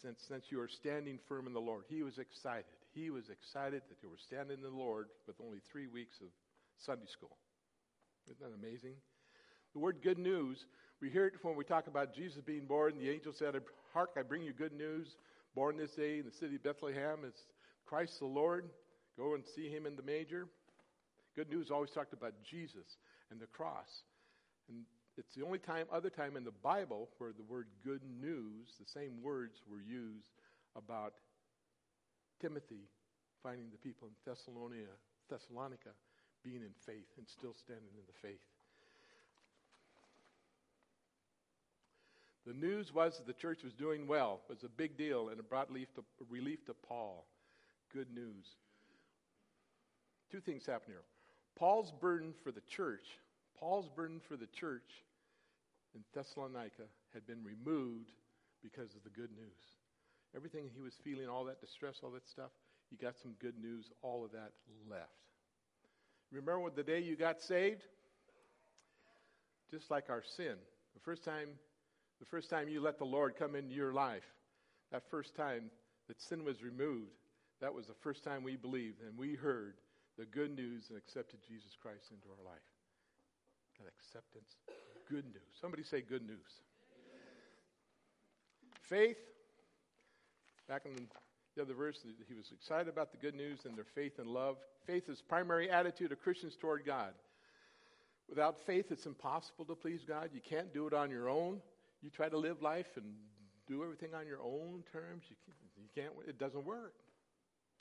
Since, 0.00 0.24
since 0.28 0.44
you 0.48 0.60
are 0.60 0.68
standing 0.68 1.18
firm 1.28 1.46
in 1.46 1.52
the 1.52 1.60
Lord, 1.60 1.84
he 1.88 2.02
was 2.02 2.16
excited. 2.16 2.64
He 2.94 3.10
was 3.10 3.28
excited 3.28 3.82
that 3.90 4.02
you 4.02 4.08
were 4.08 4.16
standing 4.26 4.56
in 4.56 4.62
the 4.62 4.70
Lord 4.70 5.08
with 5.26 5.36
only 5.44 5.58
three 5.70 5.86
weeks 5.86 6.16
of 6.22 6.28
Sunday 6.86 7.04
school. 7.12 7.36
Isn't 8.26 8.40
that 8.40 8.56
amazing? 8.56 8.94
The 9.74 9.80
word 9.80 9.98
good 10.02 10.18
news, 10.18 10.64
we 11.04 11.10
hear 11.10 11.26
it 11.26 11.34
when 11.42 11.54
we 11.54 11.64
talk 11.64 11.86
about 11.86 12.14
Jesus 12.14 12.40
being 12.40 12.64
born. 12.64 12.96
The 12.96 13.10
angel 13.10 13.34
said, 13.34 13.54
Hark, 13.92 14.12
I 14.16 14.22
bring 14.22 14.42
you 14.42 14.54
good 14.54 14.72
news. 14.72 15.16
Born 15.54 15.76
this 15.76 15.90
day 15.90 16.18
in 16.18 16.24
the 16.24 16.32
city 16.32 16.56
of 16.56 16.62
Bethlehem 16.62 17.18
is 17.28 17.34
Christ 17.84 18.20
the 18.20 18.24
Lord. 18.24 18.70
Go 19.18 19.34
and 19.34 19.44
see 19.54 19.68
him 19.68 19.84
in 19.84 19.96
the 19.96 20.02
manger. 20.02 20.48
Good 21.36 21.50
news 21.50 21.70
always 21.70 21.90
talked 21.90 22.14
about 22.14 22.32
Jesus 22.42 22.96
and 23.30 23.38
the 23.38 23.44
cross. 23.44 24.00
And 24.70 24.84
it's 25.18 25.34
the 25.34 25.44
only 25.44 25.58
time, 25.58 25.84
other 25.92 26.08
time 26.08 26.38
in 26.38 26.44
the 26.44 26.56
Bible 26.62 27.10
where 27.18 27.32
the 27.36 27.44
word 27.44 27.66
good 27.84 28.00
news, 28.18 28.68
the 28.80 28.88
same 28.88 29.20
words 29.22 29.60
were 29.70 29.82
used 29.82 30.30
about 30.74 31.12
Timothy 32.40 32.88
finding 33.42 33.66
the 33.70 33.76
people 33.76 34.08
in 34.08 34.14
Thessalonica, 34.24 34.96
Thessalonica 35.28 35.90
being 36.42 36.62
in 36.62 36.72
faith 36.86 37.12
and 37.18 37.28
still 37.28 37.52
standing 37.52 37.92
in 37.92 38.04
the 38.06 38.26
faith. 38.26 38.40
The 42.46 42.52
news 42.52 42.92
was 42.92 43.16
that 43.16 43.26
the 43.26 43.32
church 43.32 43.62
was 43.62 43.72
doing 43.72 44.06
well. 44.06 44.40
It 44.48 44.52
was 44.52 44.64
a 44.64 44.68
big 44.68 44.98
deal, 44.98 45.28
and 45.30 45.38
it 45.38 45.48
brought 45.48 45.70
relief 45.70 45.94
to, 45.94 46.04
relief 46.28 46.64
to 46.66 46.74
Paul. 46.74 47.26
Good 47.92 48.12
news. 48.14 48.46
Two 50.30 50.40
things 50.40 50.66
happen 50.66 50.88
here. 50.88 51.04
Paul's 51.56 51.92
burden 52.00 52.34
for 52.42 52.50
the 52.50 52.60
church, 52.62 53.06
Paul's 53.58 53.88
burden 53.88 54.20
for 54.28 54.36
the 54.36 54.48
church 54.48 55.04
in 55.94 56.02
Thessalonica 56.12 56.82
had 57.12 57.26
been 57.26 57.44
removed 57.44 58.10
because 58.62 58.94
of 58.96 59.04
the 59.04 59.10
good 59.10 59.30
news. 59.30 59.62
Everything 60.34 60.68
he 60.74 60.82
was 60.82 60.94
feeling, 61.04 61.28
all 61.28 61.44
that 61.44 61.60
distress, 61.60 62.00
all 62.02 62.10
that 62.10 62.28
stuff, 62.28 62.50
he 62.90 62.96
got 62.96 63.16
some 63.22 63.34
good 63.40 63.54
news, 63.60 63.90
all 64.02 64.24
of 64.24 64.32
that 64.32 64.50
left. 64.90 65.12
Remember 66.32 66.60
what 66.60 66.74
the 66.74 66.82
day 66.82 66.98
you 67.00 67.14
got 67.14 67.40
saved? 67.40 67.82
Just 69.70 69.90
like 69.90 70.10
our 70.10 70.22
sin. 70.36 70.56
The 70.94 71.00
first 71.00 71.24
time 71.24 71.48
the 72.20 72.26
first 72.26 72.50
time 72.50 72.68
you 72.68 72.80
let 72.80 72.98
the 72.98 73.04
Lord 73.04 73.34
come 73.36 73.54
into 73.54 73.74
your 73.74 73.92
life, 73.92 74.24
that 74.92 75.02
first 75.10 75.34
time 75.34 75.70
that 76.08 76.20
sin 76.20 76.44
was 76.44 76.62
removed, 76.62 77.12
that 77.60 77.72
was 77.72 77.86
the 77.86 77.94
first 77.94 78.24
time 78.24 78.42
we 78.42 78.56
believed 78.56 79.00
and 79.00 79.16
we 79.18 79.34
heard 79.34 79.74
the 80.18 80.24
good 80.24 80.54
news 80.54 80.84
and 80.90 80.98
accepted 80.98 81.40
Jesus 81.46 81.76
Christ 81.80 82.10
into 82.10 82.28
our 82.28 82.44
life. 82.44 82.62
That 83.80 83.88
acceptance, 83.98 84.56
good 85.10 85.24
news. 85.24 85.42
Somebody 85.60 85.82
say 85.82 86.00
good 86.00 86.26
news. 86.26 86.62
Faith, 88.82 89.16
back 90.68 90.82
in 90.84 91.08
the 91.56 91.62
other 91.62 91.74
verse, 91.74 92.04
he 92.28 92.34
was 92.34 92.52
excited 92.52 92.88
about 92.88 93.10
the 93.10 93.16
good 93.16 93.34
news 93.34 93.60
and 93.64 93.76
their 93.76 93.86
faith 93.94 94.18
and 94.18 94.28
love. 94.28 94.56
Faith 94.86 95.08
is 95.08 95.22
primary 95.22 95.70
attitude 95.70 96.12
of 96.12 96.20
Christians 96.20 96.56
toward 96.60 96.84
God. 96.84 97.14
Without 98.28 98.58
faith, 98.66 98.86
it's 98.90 99.06
impossible 99.06 99.64
to 99.64 99.74
please 99.74 100.04
God. 100.06 100.30
You 100.32 100.40
can't 100.40 100.72
do 100.72 100.86
it 100.86 100.94
on 100.94 101.10
your 101.10 101.28
own. 101.28 101.60
You 102.04 102.10
try 102.10 102.28
to 102.28 102.36
live 102.36 102.60
life 102.60 102.86
and 102.96 103.06
do 103.66 103.82
everything 103.82 104.14
on 104.14 104.26
your 104.26 104.42
own 104.42 104.84
terms. 104.92 105.24
You 105.30 105.36
can't, 105.46 105.56
you 105.74 105.88
can't 105.94 106.28
it 106.28 106.38
doesn't 106.38 106.66
work. 106.66 106.92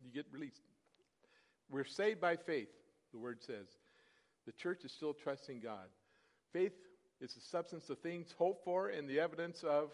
You 0.01 0.11
get 0.11 0.25
released. 0.31 0.61
We're 1.69 1.83
saved 1.83 2.21
by 2.21 2.37
faith, 2.37 2.69
the 3.11 3.19
word 3.19 3.41
says. 3.41 3.67
The 4.45 4.53
church 4.53 4.85
is 4.85 4.93
still 4.93 5.13
trusting 5.13 5.59
God. 5.59 5.87
Faith 6.53 6.71
is 7.19 7.33
the 7.33 7.41
substance 7.41 7.89
of 7.89 7.99
things 7.99 8.33
hoped 8.37 8.63
for 8.63 8.87
and 8.87 9.09
the 9.09 9.19
evidence 9.19 9.61
of 9.61 9.89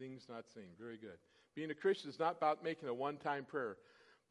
things 0.00 0.24
not 0.28 0.46
seen. 0.52 0.70
Very 0.80 0.96
good. 0.96 1.18
Being 1.54 1.70
a 1.70 1.74
Christian 1.74 2.10
is 2.10 2.18
not 2.18 2.38
about 2.38 2.64
making 2.64 2.88
a 2.88 2.94
one 2.94 3.18
time 3.18 3.44
prayer. 3.44 3.76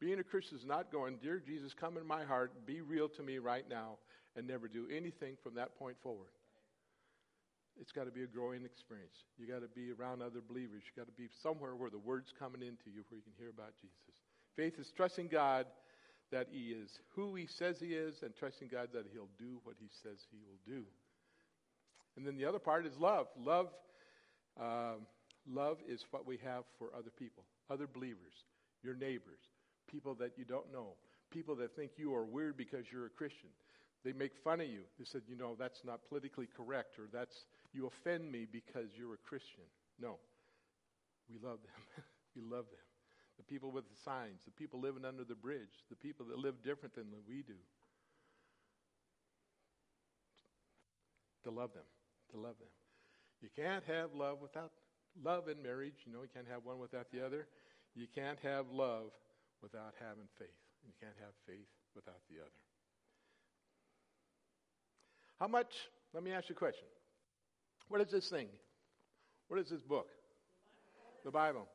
Being 0.00 0.18
a 0.18 0.24
Christian 0.24 0.58
is 0.58 0.66
not 0.66 0.92
going, 0.92 1.16
Dear 1.22 1.42
Jesus, 1.44 1.72
come 1.72 1.96
in 1.96 2.06
my 2.06 2.24
heart, 2.24 2.66
be 2.66 2.82
real 2.82 3.08
to 3.08 3.22
me 3.22 3.38
right 3.38 3.64
now, 3.70 3.96
and 4.36 4.46
never 4.46 4.68
do 4.68 4.86
anything 4.94 5.36
from 5.42 5.54
that 5.54 5.78
point 5.78 5.96
forward. 6.02 6.28
It's 7.80 7.92
got 7.92 8.04
to 8.04 8.10
be 8.10 8.22
a 8.22 8.26
growing 8.26 8.64
experience. 8.64 9.14
You 9.38 9.46
got 9.46 9.60
to 9.60 9.68
be 9.68 9.92
around 9.92 10.22
other 10.22 10.40
believers. 10.40 10.82
You 10.84 10.92
got 10.96 11.06
to 11.06 11.20
be 11.20 11.28
somewhere 11.42 11.76
where 11.76 11.90
the 11.90 11.98
word's 11.98 12.32
coming 12.38 12.62
into 12.62 12.88
you, 12.88 13.04
where 13.08 13.18
you 13.18 13.22
can 13.22 13.36
hear 13.38 13.50
about 13.50 13.72
Jesus. 13.80 14.16
Faith 14.56 14.78
is 14.78 14.90
trusting 14.96 15.28
God 15.28 15.66
that 16.32 16.48
He 16.50 16.70
is 16.70 16.90
who 17.14 17.34
He 17.34 17.46
says 17.46 17.78
He 17.78 17.92
is, 17.92 18.22
and 18.22 18.34
trusting 18.34 18.68
God 18.68 18.88
that 18.94 19.04
He'll 19.12 19.28
do 19.38 19.60
what 19.64 19.76
He 19.78 19.88
says 20.02 20.18
He 20.30 20.38
will 20.38 20.60
do. 20.66 20.84
And 22.16 22.26
then 22.26 22.36
the 22.36 22.46
other 22.46 22.58
part 22.58 22.86
is 22.86 22.96
love. 22.98 23.26
Love, 23.38 23.68
um, 24.58 25.06
love 25.46 25.78
is 25.86 26.04
what 26.10 26.26
we 26.26 26.38
have 26.44 26.64
for 26.78 26.88
other 26.96 27.10
people, 27.18 27.44
other 27.70 27.86
believers, 27.86 28.32
your 28.82 28.94
neighbors, 28.94 29.40
people 29.90 30.14
that 30.14 30.32
you 30.36 30.44
don't 30.44 30.72
know, 30.72 30.94
people 31.30 31.54
that 31.56 31.76
think 31.76 31.92
you 31.96 32.14
are 32.14 32.24
weird 32.24 32.56
because 32.56 32.86
you're 32.90 33.06
a 33.06 33.10
Christian. 33.10 33.50
They 34.04 34.12
make 34.12 34.32
fun 34.42 34.60
of 34.60 34.68
you. 34.68 34.82
They 34.98 35.04
said, 35.04 35.22
you 35.28 35.36
know, 35.36 35.56
that's 35.58 35.82
not 35.84 36.00
politically 36.08 36.48
correct, 36.56 36.98
or 36.98 37.08
that's 37.12 37.44
you 37.72 37.86
offend 37.86 38.30
me 38.30 38.46
because 38.50 38.88
you're 38.96 39.14
a 39.14 39.28
Christian. 39.28 39.64
No, 40.00 40.16
we 41.28 41.36
love 41.36 41.58
them. 41.62 42.04
we 42.36 42.42
love 42.42 42.66
them 42.66 42.86
the 43.36 43.42
people 43.42 43.70
with 43.70 43.84
the 43.88 43.96
signs, 44.04 44.40
the 44.44 44.50
people 44.50 44.80
living 44.80 45.04
under 45.04 45.24
the 45.24 45.34
bridge, 45.34 45.84
the 45.90 45.96
people 45.96 46.26
that 46.26 46.38
live 46.38 46.62
different 46.64 46.94
than 46.94 47.06
we 47.28 47.42
do. 47.42 47.58
To 51.44 51.50
love 51.50 51.72
them, 51.74 51.84
to 52.32 52.38
love 52.38 52.58
them. 52.58 52.72
You 53.40 53.48
can't 53.54 53.84
have 53.84 54.14
love 54.14 54.38
without 54.40 54.72
love 55.22 55.48
in 55.48 55.62
marriage. 55.62 55.94
You 56.04 56.12
know, 56.12 56.22
you 56.22 56.28
can't 56.32 56.48
have 56.50 56.64
one 56.64 56.78
without 56.78 57.10
the 57.12 57.24
other. 57.24 57.46
You 57.94 58.06
can't 58.12 58.38
have 58.40 58.66
love 58.72 59.12
without 59.62 59.94
having 60.00 60.28
faith. 60.38 60.48
You 60.84 60.92
can't 61.00 61.14
have 61.20 61.32
faith 61.46 61.68
without 61.94 62.20
the 62.28 62.40
other. 62.40 62.60
How 65.38 65.46
much, 65.46 65.72
let 66.14 66.22
me 66.22 66.32
ask 66.32 66.48
you 66.48 66.54
a 66.54 66.58
question. 66.58 66.88
What 67.88 68.00
is 68.00 68.10
this 68.10 68.28
thing? 68.28 68.48
What 69.48 69.60
is 69.60 69.70
this 69.70 69.82
book? 69.82 70.08
The 71.24 71.30
Bible. 71.30 71.66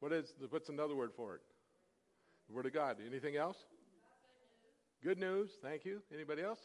What 0.00 0.12
is 0.12 0.32
the, 0.40 0.46
what's 0.50 0.68
another 0.68 0.94
word 0.94 1.10
for 1.16 1.34
it? 1.36 1.40
The 2.48 2.54
Word 2.54 2.66
of 2.66 2.72
God. 2.72 2.96
Anything 3.04 3.36
else? 3.36 3.56
Good 5.02 5.18
news. 5.18 5.50
Thank 5.62 5.84
you. 5.84 6.02
Anybody 6.12 6.42
else? 6.42 6.60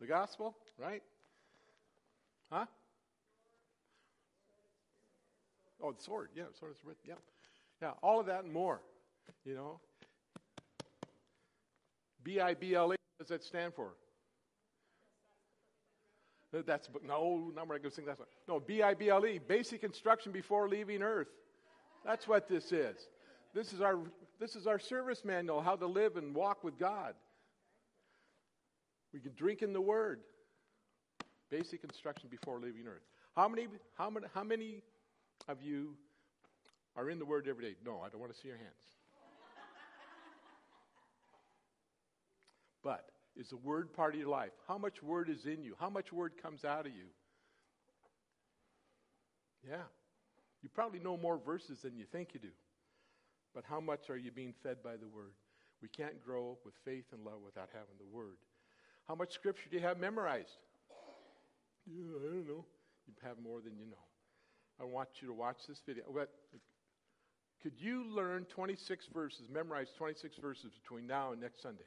The 0.00 0.06
gospel, 0.06 0.56
right? 0.78 1.02
Huh? 2.50 2.66
Oh, 5.82 5.92
the 5.92 6.02
sword. 6.02 6.30
Yeah, 6.34 6.44
sword 6.58 6.72
is 6.72 6.78
written. 6.84 7.02
Yeah, 7.06 7.14
yeah. 7.80 7.92
All 8.02 8.20
of 8.20 8.26
that 8.26 8.44
and 8.44 8.52
more. 8.52 8.80
You 9.44 9.54
know. 9.54 9.80
B 12.22 12.40
I 12.40 12.54
B 12.54 12.74
L 12.74 12.92
E. 12.92 12.96
What 13.16 13.28
does 13.28 13.28
that 13.28 13.44
stand 13.44 13.74
for? 13.74 13.92
That's 16.52 16.88
no. 17.06 17.52
Not 17.54 17.68
going 17.68 17.82
to 17.82 17.90
sing 17.90 18.06
that 18.06 18.18
one. 18.18 18.28
No, 18.48 18.58
B 18.60 18.82
I 18.82 18.94
B 18.94 19.08
L 19.08 19.24
E. 19.24 19.38
Basic 19.38 19.84
instruction 19.84 20.32
before 20.32 20.68
leaving 20.68 21.02
Earth. 21.02 21.28
That's 22.04 22.26
what 22.26 22.48
this 22.48 22.72
is. 22.72 22.96
This 23.54 23.72
is 23.72 23.80
our, 23.80 23.98
this 24.38 24.56
is 24.56 24.66
our 24.66 24.78
service 24.78 25.24
manual, 25.24 25.60
how 25.60 25.76
to 25.76 25.86
live 25.86 26.16
and 26.16 26.34
walk 26.34 26.62
with 26.62 26.78
God. 26.78 27.14
We 29.12 29.20
can 29.20 29.32
drink 29.34 29.62
in 29.62 29.72
the 29.72 29.80
Word. 29.80 30.20
Basic 31.50 31.82
instruction 31.82 32.28
before 32.30 32.60
leaving 32.60 32.86
earth. 32.86 33.02
How 33.34 33.48
many, 33.48 33.66
how 33.94 34.08
many, 34.08 34.26
how 34.32 34.44
many 34.44 34.82
of 35.48 35.60
you 35.62 35.96
are 36.94 37.10
in 37.10 37.18
the 37.18 37.24
Word 37.24 37.48
every 37.48 37.64
day? 37.64 37.76
No, 37.84 38.00
I 38.04 38.08
don't 38.08 38.20
want 38.20 38.32
to 38.32 38.38
see 38.38 38.46
your 38.46 38.56
hands. 38.56 38.70
but 42.84 43.09
is 43.36 43.48
the 43.50 43.56
Word 43.56 43.92
part 43.92 44.14
of 44.14 44.20
your 44.20 44.28
life? 44.28 44.52
How 44.66 44.78
much 44.78 45.02
Word 45.02 45.28
is 45.28 45.46
in 45.46 45.62
you? 45.62 45.74
How 45.78 45.90
much 45.90 46.12
Word 46.12 46.32
comes 46.42 46.64
out 46.64 46.86
of 46.86 46.92
you? 46.92 47.06
Yeah. 49.66 49.82
You 50.62 50.68
probably 50.68 51.00
know 51.00 51.16
more 51.16 51.38
verses 51.38 51.80
than 51.82 51.96
you 51.96 52.04
think 52.04 52.34
you 52.34 52.40
do. 52.40 52.52
But 53.54 53.64
how 53.64 53.80
much 53.80 54.10
are 54.10 54.16
you 54.16 54.30
being 54.30 54.54
fed 54.62 54.82
by 54.82 54.96
the 54.96 55.08
Word? 55.08 55.32
We 55.82 55.88
can't 55.88 56.22
grow 56.24 56.58
with 56.64 56.74
faith 56.84 57.06
and 57.12 57.24
love 57.24 57.40
without 57.44 57.70
having 57.72 57.96
the 57.98 58.16
Word. 58.16 58.36
How 59.08 59.14
much 59.14 59.32
Scripture 59.32 59.68
do 59.70 59.76
you 59.76 59.82
have 59.82 59.98
memorized? 59.98 60.58
Yeah, 61.86 62.16
I 62.22 62.26
don't 62.26 62.46
know. 62.46 62.64
You 63.06 63.14
have 63.22 63.38
more 63.42 63.60
than 63.60 63.76
you 63.76 63.86
know. 63.86 64.04
I 64.80 64.84
want 64.84 65.08
you 65.20 65.28
to 65.28 65.34
watch 65.34 65.58
this 65.68 65.80
video. 65.86 66.04
But 66.14 66.30
could 67.62 67.72
you 67.76 68.04
learn 68.04 68.44
26 68.44 69.06
verses, 69.12 69.48
memorize 69.50 69.88
26 69.98 70.36
verses 70.36 70.70
between 70.82 71.06
now 71.06 71.32
and 71.32 71.40
next 71.40 71.62
Sunday? 71.62 71.84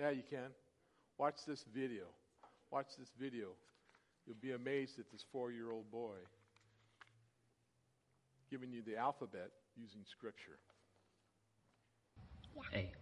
Yeah, 0.00 0.10
you 0.10 0.22
can. 0.30 0.48
Watch 1.18 1.34
this 1.46 1.62
video. 1.74 2.04
Watch 2.70 2.86
this 2.98 3.10
video. 3.20 3.48
You'll 4.26 4.36
be 4.40 4.52
amazed 4.52 4.98
at 4.98 5.04
this 5.12 5.24
four 5.30 5.52
year 5.52 5.70
old 5.70 5.90
boy 5.90 6.16
giving 8.50 8.72
you 8.72 8.82
the 8.82 8.96
alphabet 8.96 9.50
using 9.76 10.00
Scripture. 10.10 10.58
Yeah. 12.56 12.80
A. 12.80 12.92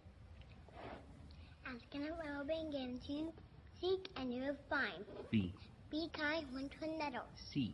Ask 1.65 1.85
and 1.93 2.03
it 2.03 2.11
will 2.11 2.43
begin 2.43 2.99
to 3.07 3.31
seek 3.79 4.09
and 4.17 4.33
you 4.33 4.41
will 4.41 4.57
find. 4.69 5.05
B. 5.31 5.53
Be 5.89 6.09
kind 6.13 6.45
one 6.51 6.69
to 6.69 6.85
another. 6.85 7.23
C. 7.51 7.73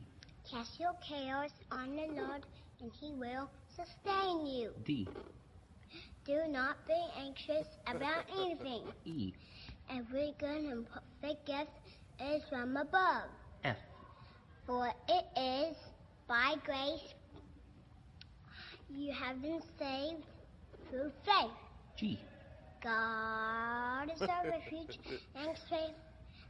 Cast 0.49 0.79
your 0.79 0.93
cares 1.07 1.51
on 1.71 1.95
the 1.95 2.21
Lord 2.21 2.45
and 2.79 2.91
he 3.01 3.11
will 3.13 3.49
sustain 3.75 4.45
you. 4.45 4.71
D. 4.85 5.07
Do 6.25 6.41
not 6.49 6.75
be 6.87 7.01
anxious 7.19 7.67
about 7.87 8.25
anything. 8.35 8.81
E. 9.05 9.33
Every 9.91 10.33
good 10.39 10.63
and 10.63 10.85
perfect 10.89 11.45
gift 11.45 11.69
is 12.19 12.41
from 12.49 12.75
above. 12.75 13.29
F. 13.63 13.77
For 14.65 14.91
it 15.07 15.25
is 15.39 15.77
by 16.27 16.55
grace 16.65 17.13
you 18.89 19.13
have 19.13 19.41
been 19.41 19.61
saved 19.77 20.23
through 20.89 21.11
faith. 21.23 21.51
G. 21.95 22.19
God 22.83 24.09
is 24.15 24.21
our 24.21 24.45
refuge 24.49 24.97
and 25.35 25.55
strength 25.57 25.99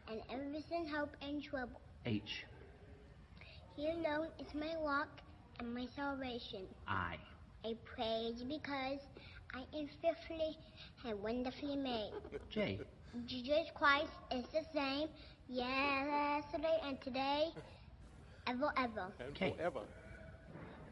and 0.09 0.21
everything 0.31 0.87
hope 0.87 1.15
and 1.21 1.43
trouble. 1.43 1.81
H. 2.05 2.45
He 3.75 3.87
alone 3.89 4.27
is 4.39 4.53
my 4.53 4.73
rock 4.85 5.09
and 5.59 5.73
my 5.73 5.87
salvation. 5.95 6.61
I. 6.87 7.17
I 7.65 7.75
praise 7.83 8.43
because 8.43 8.99
I 9.55 9.77
am 9.77 9.87
fearfully 10.01 10.57
and 11.05 11.23
wonderfully 11.23 11.77
made. 11.77 12.11
J. 12.49 12.77
Jesus 13.25 13.71
Christ 13.73 14.11
is 14.29 14.43
the 14.51 14.65
same 14.73 15.07
yesterday 15.47 16.77
and 16.85 17.01
today, 17.01 17.45
ever, 18.47 18.69
ever. 18.77 19.13
And 19.25 19.33
K. 19.33 19.53
forever. 19.55 19.79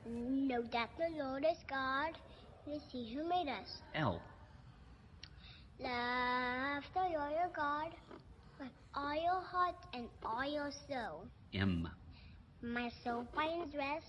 Know 0.06 0.62
that 0.72 0.90
the 0.98 1.22
Lord 1.22 1.44
is 1.44 1.58
God. 1.70 2.14
It 2.66 2.70
is 2.72 2.84
He 2.90 3.14
who 3.14 3.28
made 3.28 3.50
us. 3.50 3.68
L. 3.96 4.22
Love 5.80 6.84
the 6.94 7.02
Lord 7.02 7.32
your 7.34 7.52
God 7.54 7.92
with 8.62 8.70
all 8.96 9.14
your 9.14 9.42
heart 9.42 9.76
and 9.94 10.08
all 10.26 10.46
your 10.46 10.72
soul. 10.88 11.26
M. 11.54 11.90
My 12.62 12.90
soul 13.04 13.28
finds 13.36 13.76
rest 13.76 14.06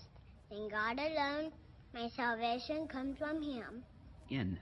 in 0.49 0.69
God 0.69 0.97
alone. 0.97 1.51
My 1.93 2.07
salvation 2.15 2.87
comes 2.87 3.17
from 3.17 3.41
Him. 3.41 3.83
N. 4.31 4.59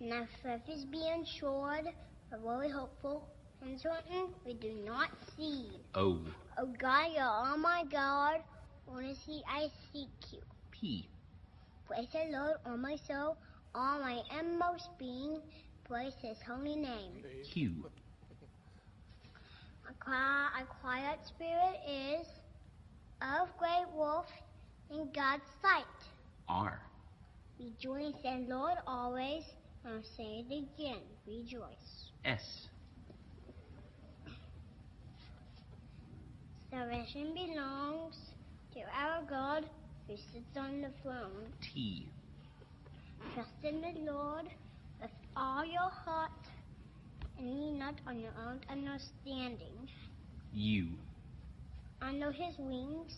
Now 0.00 0.26
faith 0.42 0.68
is 0.68 0.84
being 0.84 1.22
assured, 1.22 1.84
but 2.30 2.40
what 2.40 2.60
we 2.60 2.68
hopeful 2.68 3.28
and 3.62 3.78
certain 3.78 4.30
we 4.44 4.54
do 4.54 4.72
not 4.84 5.10
see. 5.36 5.68
O. 5.94 6.18
Oh 6.58 6.68
God, 6.78 7.10
you're 7.14 7.22
all 7.22 7.54
oh, 7.54 7.56
my 7.56 7.84
God. 7.90 8.40
Honestly, 8.88 9.42
I 9.48 9.68
seek 9.92 10.08
you. 10.32 10.40
P. 10.72 11.08
Praise 11.86 12.08
the 12.12 12.32
Lord, 12.32 12.56
all 12.66 12.76
my 12.76 12.96
soul, 12.96 13.36
all 13.74 14.00
my 14.00 14.22
inmost 14.38 14.88
being. 14.98 15.40
Praise 15.84 16.14
His 16.20 16.38
holy 16.46 16.76
name. 16.76 17.22
Q. 17.52 17.90
A, 19.88 20.04
qui- 20.04 20.12
a 20.12 20.64
quiet 20.80 21.18
spirit 21.24 21.76
is 21.88 22.26
of 23.22 23.48
great 23.58 23.86
worth 23.94 24.32
in 24.90 25.10
God's 25.12 25.42
sight. 25.62 25.84
R. 26.48 26.80
Rejoice 27.60 28.14
and 28.24 28.48
Lord 28.48 28.78
always. 28.86 29.42
I'll 29.84 30.02
say 30.16 30.44
it 30.44 30.46
again. 30.46 31.02
Rejoice. 31.26 32.10
S. 32.24 32.68
Salvation 36.70 37.34
belongs 37.34 38.16
to 38.72 38.80
our 38.96 39.22
God 39.28 39.64
who 40.06 40.16
sits 40.16 40.56
on 40.56 40.80
the 40.80 40.90
throne. 41.02 41.52
T. 41.60 42.06
Trust 43.34 43.50
in 43.62 43.82
the 43.82 44.10
Lord 44.10 44.46
with 45.02 45.10
all 45.36 45.64
your 45.64 45.90
heart 46.04 46.30
and 47.38 47.46
lean 47.46 47.78
not 47.78 47.96
on 48.06 48.20
your 48.20 48.32
own 48.48 48.60
understanding. 48.70 49.86
You. 50.54 50.88
Under 52.00 52.32
his 52.32 52.54
wings, 52.58 53.12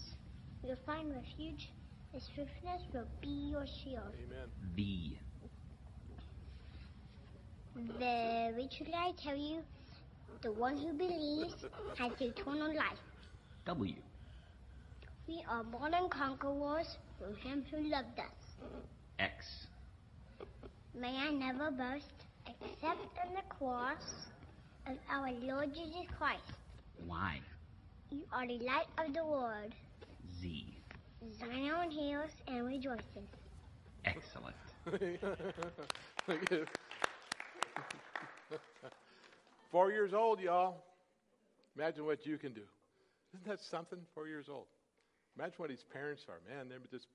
you'll 0.65 0.77
find 0.85 1.13
refuge. 1.13 1.71
His 2.12 2.23
swiftness 2.35 2.83
will 2.92 3.07
be 3.21 3.50
your 3.52 3.66
shield. 3.66 4.12
Amen. 4.25 4.49
The. 4.76 5.16
Very 7.99 8.69
truly 8.76 8.92
I 8.95 9.12
tell 9.23 9.37
you, 9.37 9.62
the 10.42 10.52
one 10.52 10.76
who 10.76 10.92
believes 10.92 11.54
has 11.97 12.12
eternal 12.21 12.75
life. 12.75 12.99
W. 13.64 13.95
We 15.26 15.42
are 15.49 15.62
more 15.62 15.90
than 15.90 16.09
conquerors 16.11 16.99
through 17.19 17.35
him 17.37 17.64
who 17.71 17.88
loved 17.88 18.19
us. 18.19 18.42
X. 19.19 19.66
May 20.95 21.16
I 21.16 21.31
never 21.31 21.71
boast 21.71 22.12
except 22.47 23.00
in 23.25 23.35
the 23.35 23.54
cross 23.57 24.02
of 24.87 24.99
our 25.09 25.31
Lord 25.33 25.73
Jesus 25.73 26.07
Christ. 26.19 26.42
Y. 27.07 27.40
You 28.11 28.23
are 28.33 28.47
the 28.47 28.59
light 28.59 28.88
of 28.99 29.14
the 29.14 29.25
world. 29.25 29.73
Z. 30.40 30.82
Zion 31.31 31.91
heals 31.91 32.31
and 32.49 32.67
rejoicing. 32.67 33.26
Excellent. 34.05 34.57
Four 39.71 39.93
years 39.93 40.12
old, 40.12 40.41
y'all. 40.41 40.83
Imagine 41.76 42.05
what 42.05 42.26
you 42.26 42.37
can 42.38 42.52
do. 42.52 42.62
Isn't 43.35 43.47
that 43.47 43.61
something? 43.61 43.99
Four 44.14 44.26
years 44.26 44.47
old. 44.50 44.67
Imagine 45.38 45.55
what 45.57 45.71
his 45.71 45.85
parents 45.93 46.26
are. 46.29 46.41
Man, 46.49 46.69
they're 46.69 46.81
just 46.91 47.07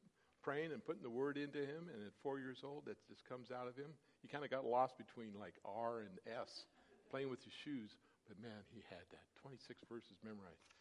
praying 0.41 0.71
and 0.71 0.83
putting 0.83 1.03
the 1.03 1.09
word 1.09 1.37
into 1.37 1.59
him, 1.59 1.91
and 1.93 2.01
at 2.07 2.13
four 2.23 2.39
years 2.39 2.63
old, 2.63 2.85
that 2.85 2.97
just 3.07 3.27
comes 3.27 3.51
out 3.51 3.67
of 3.67 3.75
him. 3.75 3.91
He 4.21 4.27
kind 4.27 4.43
of 4.43 4.49
got 4.49 4.65
lost 4.65 4.97
between 4.97 5.29
like 5.39 5.53
R 5.65 5.99
and 5.99 6.17
S, 6.25 6.65
playing 7.11 7.29
with 7.29 7.43
his 7.43 7.53
shoes. 7.53 7.91
But 8.27 8.41
man, 8.41 8.63
he 8.73 8.81
had 8.89 9.05
that 9.11 9.23
26 9.43 9.81
verses 9.91 10.17
memorized. 10.23 10.73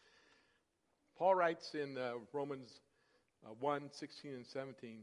Paul 1.17 1.35
writes 1.35 1.73
in 1.73 1.97
uh, 1.97 2.13
Romans 2.33 2.79
uh, 3.45 3.53
1 3.59 3.89
16 3.91 4.33
and 4.33 4.45
17, 4.45 4.99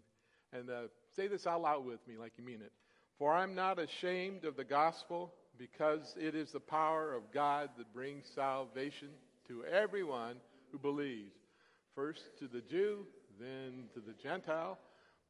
and 0.52 0.70
uh, 0.70 0.82
say 1.16 1.26
this 1.26 1.46
out 1.46 1.62
loud 1.62 1.84
with 1.84 2.06
me 2.06 2.16
like 2.16 2.32
you 2.36 2.44
mean 2.44 2.60
it. 2.60 2.72
For 3.18 3.32
I'm 3.32 3.54
not 3.54 3.78
ashamed 3.78 4.44
of 4.44 4.56
the 4.56 4.64
gospel 4.64 5.32
because 5.58 6.14
it 6.18 6.34
is 6.34 6.50
the 6.50 6.60
power 6.60 7.14
of 7.14 7.32
God 7.32 7.70
that 7.78 7.92
brings 7.94 8.24
salvation 8.34 9.08
to 9.48 9.64
everyone 9.64 10.36
who 10.72 10.78
believes. 10.78 11.34
First 11.94 12.22
to 12.40 12.48
the 12.48 12.60
Jew, 12.60 13.06
then 13.38 13.84
to 13.94 14.00
the 14.00 14.14
Gentile. 14.20 14.78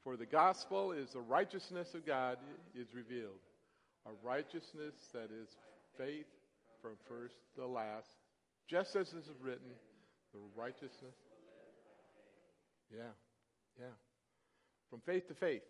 For 0.03 0.17
the 0.17 0.27
gospel 0.27 0.93
is 0.93 1.11
the 1.11 1.21
righteousness 1.21 1.95
of 1.95 2.07
God 2.07 2.39
is 2.75 2.89
revealed. 2.95 3.41
A 4.07 4.11
righteousness 4.27 4.95
that 5.13 5.31
is 5.31 5.49
faith 5.99 6.27
from 6.83 6.93
first 7.09 7.37
to 7.57 7.67
last, 7.67 8.09
just 8.69 8.97
as 8.97 9.09
is 9.09 9.31
written, 9.43 9.73
the 10.33 10.41
righteousness. 10.55 11.15
Yeah, 12.95 13.15
yeah. 13.79 13.97
From 14.91 15.01
faith 15.01 15.27
to 15.29 15.35
faith. 15.35 15.63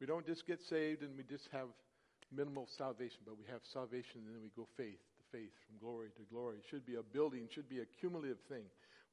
We 0.00 0.06
don't 0.06 0.26
just 0.26 0.46
get 0.46 0.60
saved 0.68 1.02
and 1.02 1.16
we 1.16 1.24
just 1.24 1.48
have 1.52 1.68
minimal 2.32 2.68
salvation, 2.76 3.18
but 3.24 3.38
we 3.38 3.44
have 3.50 3.60
salvation 3.72 4.24
and 4.26 4.34
then 4.34 4.42
we 4.42 4.50
go 4.56 4.68
faith 4.76 5.00
to 5.16 5.22
faith, 5.32 5.52
from 5.66 5.78
glory 5.78 6.08
to 6.16 6.22
glory. 6.32 6.56
It 6.56 6.64
should 6.70 6.86
be 6.86 6.96
a 6.96 7.02
building, 7.02 7.48
should 7.52 7.68
be 7.68 7.80
a 7.80 7.86
cumulative 8.00 8.38
thing 8.48 8.64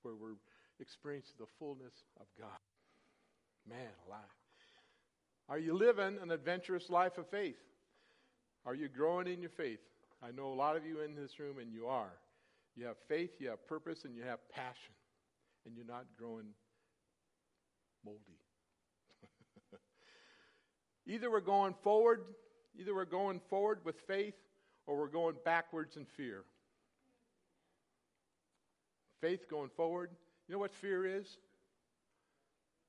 where 0.03 0.15
we're 0.15 0.39
experiencing 0.79 1.35
the 1.39 1.47
fullness 1.59 1.93
of 2.19 2.27
God. 2.39 2.59
Man 3.67 3.91
alive. 4.07 4.19
Are 5.49 5.59
you 5.59 5.73
living 5.73 6.17
an 6.21 6.31
adventurous 6.31 6.89
life 6.89 7.17
of 7.17 7.29
faith? 7.29 7.55
Are 8.65 8.75
you 8.75 8.89
growing 8.89 9.27
in 9.27 9.41
your 9.41 9.51
faith? 9.51 9.79
I 10.21 10.31
know 10.31 10.47
a 10.47 10.55
lot 10.55 10.75
of 10.75 10.85
you 10.85 11.01
in 11.01 11.15
this 11.15 11.39
room, 11.39 11.57
and 11.59 11.71
you 11.71 11.87
are. 11.87 12.11
You 12.75 12.85
have 12.85 12.97
faith, 13.07 13.31
you 13.39 13.49
have 13.49 13.65
purpose, 13.67 13.99
and 14.03 14.15
you 14.15 14.23
have 14.23 14.39
passion, 14.49 14.93
and 15.65 15.75
you're 15.75 15.85
not 15.85 16.05
growing 16.17 16.47
moldy. 18.03 18.39
either 21.07 21.29
we're 21.31 21.39
going 21.39 21.73
forward, 21.83 22.21
either 22.79 22.93
we're 22.93 23.05
going 23.05 23.39
forward 23.49 23.79
with 23.83 23.99
faith, 24.01 24.35
or 24.85 24.97
we're 24.97 25.07
going 25.07 25.35
backwards 25.43 25.97
in 25.97 26.05
fear. 26.05 26.43
Faith 29.21 29.49
going 29.49 29.69
forward. 29.69 30.11
You 30.47 30.53
know 30.53 30.59
what 30.59 30.73
fear 30.73 31.05
is? 31.05 31.37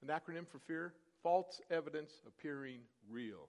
An 0.03 0.09
acronym 0.09 0.47
for 0.47 0.59
fear? 0.61 0.94
False 1.23 1.61
evidence 1.71 2.12
appearing 2.27 2.81
real. 3.11 3.49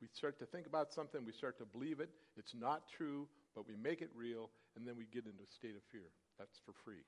We 0.00 0.08
start 0.12 0.38
to 0.40 0.46
think 0.46 0.66
about 0.66 0.92
something, 0.92 1.24
we 1.24 1.32
start 1.32 1.56
to 1.58 1.64
believe 1.64 2.00
it. 2.00 2.10
It's 2.36 2.54
not 2.54 2.88
true, 2.88 3.28
but 3.54 3.68
we 3.68 3.76
make 3.76 4.02
it 4.02 4.10
real, 4.14 4.50
and 4.76 4.86
then 4.86 4.96
we 4.96 5.04
get 5.04 5.24
into 5.24 5.42
a 5.42 5.52
state 5.54 5.76
of 5.76 5.82
fear. 5.92 6.10
That's 6.38 6.58
for 6.66 6.72
free. 6.84 7.04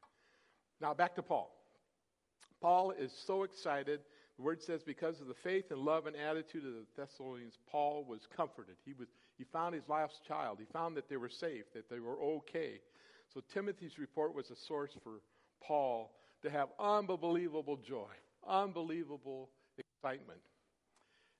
Now, 0.80 0.94
back 0.94 1.14
to 1.16 1.22
Paul. 1.22 1.52
Paul 2.60 2.92
is 2.92 3.12
so 3.26 3.42
excited. 3.42 4.00
The 4.36 4.42
word 4.42 4.62
says, 4.62 4.82
because 4.82 5.20
of 5.20 5.28
the 5.28 5.34
faith 5.34 5.70
and 5.70 5.80
love 5.80 6.06
and 6.06 6.16
attitude 6.16 6.64
of 6.64 6.72
the 6.72 6.84
Thessalonians, 6.96 7.58
Paul 7.70 8.04
was 8.08 8.20
comforted. 8.36 8.76
He, 8.84 8.92
was, 8.92 9.08
he 9.38 9.44
found 9.44 9.74
his 9.74 9.88
lost 9.88 10.20
child. 10.26 10.58
He 10.58 10.66
found 10.72 10.96
that 10.96 11.08
they 11.08 11.16
were 11.16 11.28
safe, 11.28 11.64
that 11.74 11.88
they 11.88 12.00
were 12.00 12.20
okay. 12.20 12.80
So 13.32 13.40
Timothy's 13.52 13.98
report 13.98 14.34
was 14.34 14.50
a 14.50 14.56
source 14.56 14.92
for 15.02 15.20
Paul 15.62 16.12
to 16.42 16.50
have 16.50 16.68
unbelievable 16.78 17.76
joy, 17.76 18.12
unbelievable 18.46 19.50
excitement. 19.78 20.40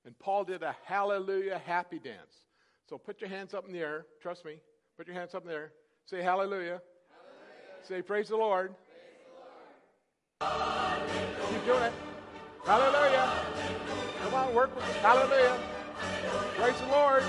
And 0.05 0.19
Paul 0.19 0.45
did 0.45 0.63
a 0.63 0.75
hallelujah 0.85 1.61
happy 1.67 1.99
dance. 1.99 2.47
So 2.89 2.97
put 2.97 3.21
your 3.21 3.31
hands 3.31 3.55
up 3.55 3.67
in 3.67 3.73
the 3.73 3.81
air. 3.81 4.07
Trust 4.23 4.45
me. 4.45 4.61
Put 4.97 5.07
your 5.09 5.17
hands 5.17 5.35
up 5.35 5.43
in 5.43 5.49
the 5.49 5.55
air. 5.55 5.73
Say 6.07 6.23
hallelujah. 6.23 6.81
hallelujah. 6.81 6.81
Say 7.83 8.03
praise 8.03 8.29
the 8.29 8.37
Lord. 8.37 8.75
Keep 10.41 11.65
doing 11.65 11.83
it. 11.83 11.93
Hallelujah. 12.67 13.33
Come 14.23 14.35
on, 14.35 14.55
work 14.55 14.75
with 14.77 14.85
us. 14.85 14.97
Hallelujah. 14.97 15.59
Praise 16.57 16.79
the 16.79 16.87
Lord. 16.89 17.23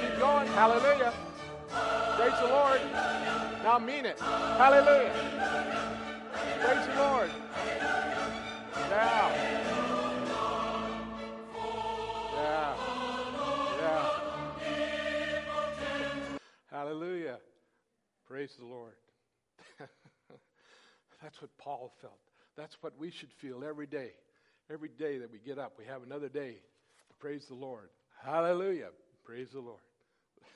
Keep 0.00 0.18
going. 0.18 0.46
Hallelujah. 0.48 1.14
Praise 2.18 2.38
the 2.40 2.48
Lord. 2.48 2.80
Now 3.62 3.78
mean 3.78 4.04
it. 4.04 4.18
Hallelujah. 4.18 5.12
Praise 6.60 6.86
the 6.86 6.94
Lord. 6.96 7.30
Now. 8.90 9.30
Yeah. 12.34 12.76
Yeah. 13.80 14.08
Hallelujah. 16.70 17.38
Praise 18.26 18.54
the 18.58 18.66
Lord. 18.66 18.92
That's 21.22 21.40
what 21.40 21.50
Paul 21.58 21.92
felt. 22.00 22.18
That's 22.56 22.76
what 22.80 22.98
we 22.98 23.10
should 23.10 23.30
feel 23.40 23.62
every 23.64 23.86
day. 23.86 24.10
Every 24.70 24.88
day 24.88 25.18
that 25.18 25.30
we 25.30 25.38
get 25.38 25.58
up, 25.58 25.74
we 25.78 25.84
have 25.86 26.02
another 26.02 26.28
day 26.28 26.56
to 27.08 27.14
praise 27.20 27.44
the 27.48 27.54
Lord. 27.54 27.88
Hallelujah. 28.22 28.88
Praise 29.24 29.48
the 29.52 29.60
Lord. 29.60 29.80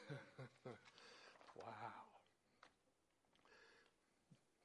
wow. 0.66 0.72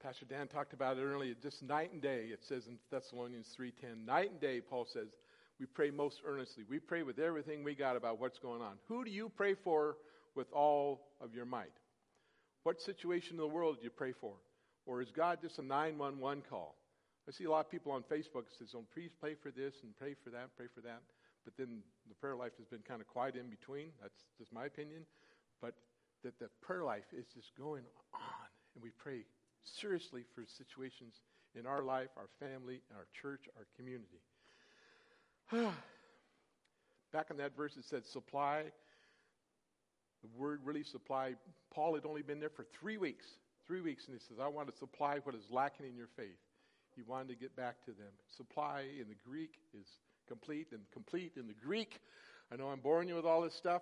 Pastor 0.01 0.25
Dan 0.25 0.47
talked 0.47 0.73
about 0.73 0.97
it 0.97 1.03
earlier. 1.03 1.35
Just 1.41 1.61
night 1.61 1.91
and 1.93 2.01
day, 2.01 2.25
it 2.31 2.39
says 2.47 2.67
in 2.67 2.77
Thessalonians 2.89 3.47
3.10. 3.59 4.05
Night 4.05 4.31
and 4.31 4.39
day, 4.39 4.61
Paul 4.61 4.87
says, 4.91 5.07
we 5.59 5.67
pray 5.67 5.91
most 5.91 6.21
earnestly. 6.25 6.63
We 6.67 6.79
pray 6.79 7.03
with 7.03 7.19
everything 7.19 7.63
we 7.63 7.75
got 7.75 7.95
about 7.95 8.19
what's 8.19 8.39
going 8.39 8.63
on. 8.63 8.77
Who 8.87 9.05
do 9.05 9.11
you 9.11 9.29
pray 9.29 9.53
for 9.53 9.97
with 10.35 10.51
all 10.51 11.01
of 11.21 11.35
your 11.35 11.45
might? 11.45 11.73
What 12.63 12.81
situation 12.81 13.33
in 13.33 13.37
the 13.37 13.47
world 13.47 13.77
do 13.77 13.83
you 13.83 13.91
pray 13.91 14.13
for? 14.19 14.33
Or 14.85 15.01
is 15.01 15.11
God 15.11 15.39
just 15.41 15.59
a 15.59 15.61
911 15.61 16.43
call? 16.49 16.75
I 17.27 17.31
see 17.31 17.45
a 17.45 17.51
lot 17.51 17.65
of 17.65 17.71
people 17.71 17.91
on 17.91 18.01
Facebook 18.03 18.49
that 18.49 18.57
says, 18.57 18.73
oh, 18.75 18.83
please 18.93 19.11
pray 19.19 19.35
for 19.35 19.51
this 19.51 19.75
and 19.83 19.95
pray 19.95 20.15
for 20.23 20.31
that, 20.31 20.49
pray 20.57 20.65
for 20.73 20.81
that. 20.81 21.01
But 21.45 21.53
then 21.57 21.79
the 22.07 22.15
prayer 22.15 22.35
life 22.35 22.53
has 22.57 22.65
been 22.67 22.81
kind 22.87 23.01
of 23.01 23.07
quiet 23.07 23.35
in 23.35 23.49
between. 23.49 23.89
That's 24.01 24.25
just 24.37 24.51
my 24.51 24.65
opinion. 24.65 25.05
But 25.61 25.75
that 26.23 26.37
the 26.39 26.49
prayer 26.61 26.83
life 26.83 27.05
is 27.15 27.25
just 27.33 27.55
going 27.57 27.83
on. 28.13 28.47
And 28.75 28.83
we 28.83 28.89
pray 28.97 29.23
seriously 29.63 30.23
for 30.33 30.43
situations 30.45 31.21
in 31.55 31.65
our 31.65 31.83
life, 31.83 32.09
our 32.17 32.29
family, 32.39 32.81
our 32.95 33.07
church, 33.13 33.47
our 33.57 33.65
community. 33.75 34.21
Back 37.11 37.27
in 37.29 37.37
that 37.37 37.55
verse, 37.55 37.75
it 37.77 37.85
said 37.85 38.05
supply. 38.05 38.63
The 40.23 40.29
word 40.37 40.61
really 40.63 40.83
supply. 40.83 41.33
Paul 41.73 41.95
had 41.95 42.05
only 42.05 42.21
been 42.21 42.39
there 42.39 42.49
for 42.49 42.65
three 42.79 42.97
weeks. 42.97 43.25
Three 43.71 43.79
weeks, 43.79 44.03
and 44.11 44.13
he 44.13 44.19
says, 44.27 44.35
I 44.35 44.51
want 44.51 44.67
to 44.67 44.75
supply 44.83 45.23
what 45.23 45.33
is 45.33 45.47
lacking 45.49 45.87
in 45.87 45.95
your 45.95 46.11
faith. 46.17 46.35
He 46.93 47.07
wanted 47.07 47.29
to 47.29 47.39
get 47.39 47.55
back 47.55 47.79
to 47.85 47.95
them. 47.95 48.11
Supply 48.35 48.83
in 48.99 49.07
the 49.07 49.15
Greek 49.23 49.55
is 49.71 49.87
complete, 50.27 50.67
and 50.73 50.81
complete 50.91 51.39
in 51.39 51.47
the 51.47 51.55
Greek. 51.55 52.01
I 52.51 52.57
know 52.57 52.67
I'm 52.67 52.81
boring 52.81 53.07
you 53.07 53.15
with 53.15 53.23
all 53.23 53.39
this 53.39 53.55
stuff, 53.55 53.81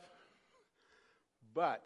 but 1.55 1.81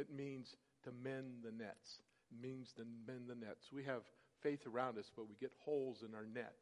it 0.00 0.08
means 0.08 0.48
to 0.84 0.92
mend 1.04 1.44
the 1.44 1.52
nets. 1.52 2.00
It 2.32 2.40
means 2.40 2.72
to 2.80 2.88
mend 3.06 3.28
the 3.28 3.34
nets. 3.34 3.68
We 3.70 3.84
have 3.84 4.00
faith 4.42 4.64
around 4.64 4.96
us, 4.96 5.12
but 5.14 5.28
we 5.28 5.36
get 5.36 5.52
holes 5.60 5.98
in 6.00 6.14
our 6.14 6.24
net. 6.24 6.56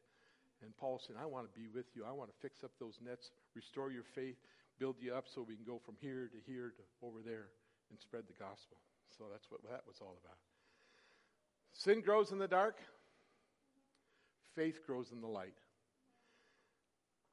And 0.60 0.76
Paul 0.76 1.00
said, 1.06 1.14
I 1.22 1.26
want 1.26 1.46
to 1.46 1.54
be 1.54 1.68
with 1.70 1.86
you. 1.94 2.02
I 2.02 2.10
want 2.10 2.30
to 2.30 2.36
fix 2.42 2.64
up 2.64 2.72
those 2.80 2.98
nets, 2.98 3.30
restore 3.54 3.92
your 3.92 4.10
faith, 4.16 4.42
build 4.80 4.96
you 4.98 5.14
up 5.14 5.26
so 5.32 5.46
we 5.46 5.54
can 5.54 5.64
go 5.64 5.80
from 5.86 5.94
here 6.00 6.26
to 6.26 6.50
here 6.50 6.74
to 6.74 7.06
over 7.06 7.22
there 7.24 7.46
and 7.90 8.00
spread 8.00 8.24
the 8.26 8.34
gospel. 8.42 8.76
So 9.16 9.30
that's 9.30 9.46
what 9.54 9.62
that 9.70 9.86
was 9.86 10.02
all 10.02 10.18
about. 10.18 10.47
Sin 11.78 12.00
grows 12.00 12.32
in 12.32 12.38
the 12.38 12.48
dark, 12.48 12.76
faith 14.56 14.80
grows 14.84 15.12
in 15.12 15.20
the 15.20 15.28
light. 15.28 15.54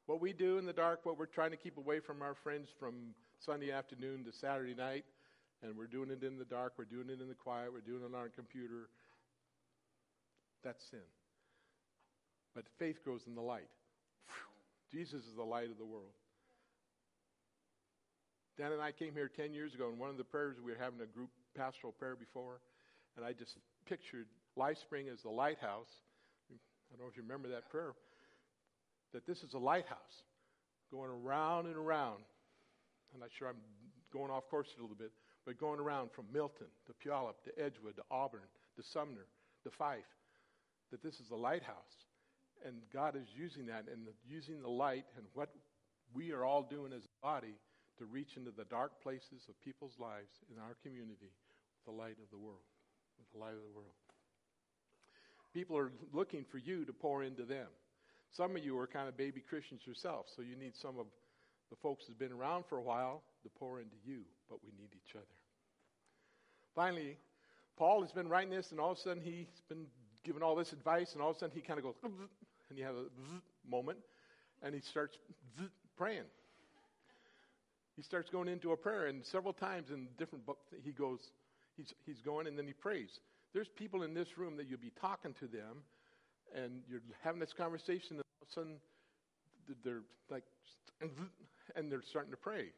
What 0.05 0.21
we 0.21 0.34
do 0.34 0.60
in 0.60 0.67
the 0.67 0.73
dark, 0.73 1.03
what 1.03 1.17
we're 1.17 1.25
trying 1.25 1.49
to 1.49 1.58
keep 1.58 1.77
away 1.77 1.99
from 1.99 2.21
our 2.21 2.36
friends 2.36 2.69
from 2.79 3.15
Sunday 3.39 3.71
afternoon 3.71 4.23
to 4.25 4.31
Saturday 4.31 4.75
night, 4.75 5.03
and 5.63 5.75
we're 5.75 5.88
doing 5.88 6.12
it 6.12 6.23
in 6.23 6.38
the 6.38 6.45
dark, 6.45 6.73
we're 6.77 6.86
doing 6.86 7.10
it 7.10 7.19
in 7.21 7.27
the 7.27 7.34
quiet, 7.34 7.73
we're 7.73 7.81
doing 7.81 8.03
it 8.03 8.05
on 8.05 8.13
our 8.13 8.29
computer, 8.29 8.89
that's 10.63 10.84
sin. 10.91 10.99
But 12.53 12.65
faith 12.77 13.03
grows 13.03 13.21
in 13.25 13.34
the 13.34 13.41
light. 13.41 13.69
Jesus 14.91 15.25
is 15.25 15.34
the 15.36 15.43
light 15.43 15.71
of 15.71 15.79
the 15.79 15.86
world. 15.86 16.13
Dan 18.60 18.73
and 18.73 18.81
I 18.81 18.91
came 18.91 19.13
here 19.13 19.27
10 19.27 19.55
years 19.55 19.73
ago, 19.73 19.89
and 19.89 19.97
one 19.97 20.12
of 20.12 20.17
the 20.17 20.23
prayers 20.23 20.58
we 20.63 20.71
were 20.71 20.77
having 20.79 21.01
a 21.01 21.08
group 21.08 21.31
pastoral 21.58 21.91
prayer 21.91 22.15
before, 22.15 22.62
and 23.17 23.25
I 23.25 23.34
just 23.34 23.58
pictured 23.87 24.27
Life 24.55 24.77
Spring 24.79 25.07
as 25.11 25.21
the 25.21 25.29
lighthouse. 25.29 25.91
I 26.51 26.97
don't 26.97 27.05
know 27.05 27.09
if 27.09 27.17
you 27.17 27.23
remember 27.23 27.49
that 27.49 27.69
prayer, 27.69 27.93
that 29.13 29.25
this 29.25 29.43
is 29.43 29.53
a 29.53 29.57
lighthouse 29.57 30.23
going 30.91 31.09
around 31.09 31.67
and 31.67 31.75
around. 31.75 32.23
I'm 33.13 33.19
not 33.19 33.29
sure 33.37 33.47
I'm 33.47 33.61
going 34.13 34.31
off 34.31 34.47
course 34.49 34.67
a 34.77 34.81
little 34.81 34.95
bit, 34.95 35.11
but 35.45 35.59
going 35.59 35.79
around 35.79 36.11
from 36.15 36.25
Milton 36.31 36.67
to 36.87 36.93
Puyallup 36.93 37.43
to 37.45 37.63
Edgewood 37.63 37.95
to 37.97 38.03
Auburn 38.11 38.47
to 38.75 38.83
Sumner 38.83 39.27
to 39.63 39.71
Fife, 39.71 40.07
that 40.91 41.03
this 41.03 41.15
is 41.15 41.31
a 41.31 41.35
lighthouse. 41.35 42.05
And 42.65 42.75
God 42.93 43.15
is 43.15 43.27
using 43.35 43.65
that 43.67 43.85
and 43.91 44.07
using 44.27 44.61
the 44.61 44.69
light 44.69 45.05
and 45.17 45.25
what 45.33 45.49
we 46.13 46.31
are 46.31 46.45
all 46.45 46.63
doing 46.63 46.93
as 46.93 47.03
a 47.03 47.25
body 47.25 47.55
to 47.97 48.05
reach 48.05 48.37
into 48.37 48.51
the 48.51 48.65
dark 48.65 49.01
places 49.01 49.43
of 49.49 49.61
people's 49.63 49.95
lives 49.99 50.31
in 50.51 50.59
our 50.59 50.75
community 50.83 51.31
with 51.31 51.85
the 51.85 51.91
light 51.91 52.17
of 52.23 52.29
the 52.31 52.37
world. 52.37 52.63
With 53.17 53.32
the 53.34 53.39
light 53.39 53.54
of 53.54 53.62
the 53.62 53.75
world. 53.75 53.93
People 55.54 55.78
are 55.78 55.91
looking 56.13 56.45
for 56.51 56.58
you 56.58 56.86
to 56.86 56.93
pour 56.93 57.23
into 57.23 57.43
them. 57.43 57.67
Some 58.32 58.56
of 58.56 58.63
you 58.63 58.78
are 58.78 58.88
kind 58.88 59.08
of 59.08 59.15
baby 59.15 59.41
Christians 59.41 59.82
yourself, 59.86 60.25
so 60.36 60.41
you 60.41 60.56
need 60.56 60.73
some 60.75 60.99
of 60.99 61.06
the 61.69 61.78
folks 61.78 62.04
who've 62.06 62.19
been 62.19 62.34
around 62.34 62.65
for 62.67 62.78
a 62.78 62.82
while 62.82 63.23
to 63.43 63.49
pour 63.58 63.80
into 63.80 63.95
you, 64.06 64.21
but 64.49 64.60
we 64.63 64.71
need 64.78 64.89
each 64.93 65.15
other. 65.15 65.25
Finally, 66.75 67.17
Paul 67.78 68.01
has 68.01 68.12
been 68.12 68.28
writing 68.28 68.51
this, 68.51 68.71
and 68.71 68.80
all 68.80 68.91
of 68.91 68.97
a 68.97 69.01
sudden 69.01 69.23
he's 69.23 69.47
been 69.69 69.86
giving 70.25 70.43
all 70.43 70.56
this 70.56 70.73
advice, 70.73 71.13
and 71.13 71.21
all 71.21 71.30
of 71.30 71.38
a 71.38 71.39
sudden 71.39 71.56
he 71.56 71.62
kind 71.62 71.80
of 71.80 71.86
goes, 71.86 71.95
and 72.69 72.78
you 72.78 72.84
have 72.84 72.95
a 72.95 73.06
moment, 73.69 73.99
and 74.62 74.75
he 74.75 74.82
starts 74.82 75.17
praying 75.97 76.25
he 77.95 78.01
starts 78.01 78.30
going 78.30 78.49
into 78.49 78.71
a 78.71 78.78
prayer, 78.78 79.08
and 79.08 79.25
several 79.25 79.54
times 79.54 79.89
in 79.89 80.08
different 80.17 80.45
books, 80.45 80.62
he 80.84 80.91
goes, 80.91 81.19
he's, 81.77 81.93
he's 82.05 82.21
going 82.21 82.47
and 82.47 82.57
then 82.57 82.67
he 82.67 82.73
prays. 82.73 83.09
There's 83.53 83.69
people 83.75 84.03
in 84.03 84.13
this 84.13 84.38
room 84.38 84.57
that 84.57 84.67
you'll 84.67 84.79
be 84.79 84.91
talking 84.99 85.33
to 85.39 85.47
them, 85.47 85.83
and 86.53 86.81
you're 86.89 87.01
having 87.23 87.39
this 87.39 87.53
conversation, 87.57 88.17
and 88.17 88.19
all 88.19 88.43
of 88.43 88.47
a 88.49 88.53
sudden, 88.53 88.75
they're 89.83 90.03
like, 90.29 90.43
and 91.75 91.91
they're 91.91 92.03
starting 92.09 92.31
to 92.31 92.38
pray. 92.38 92.71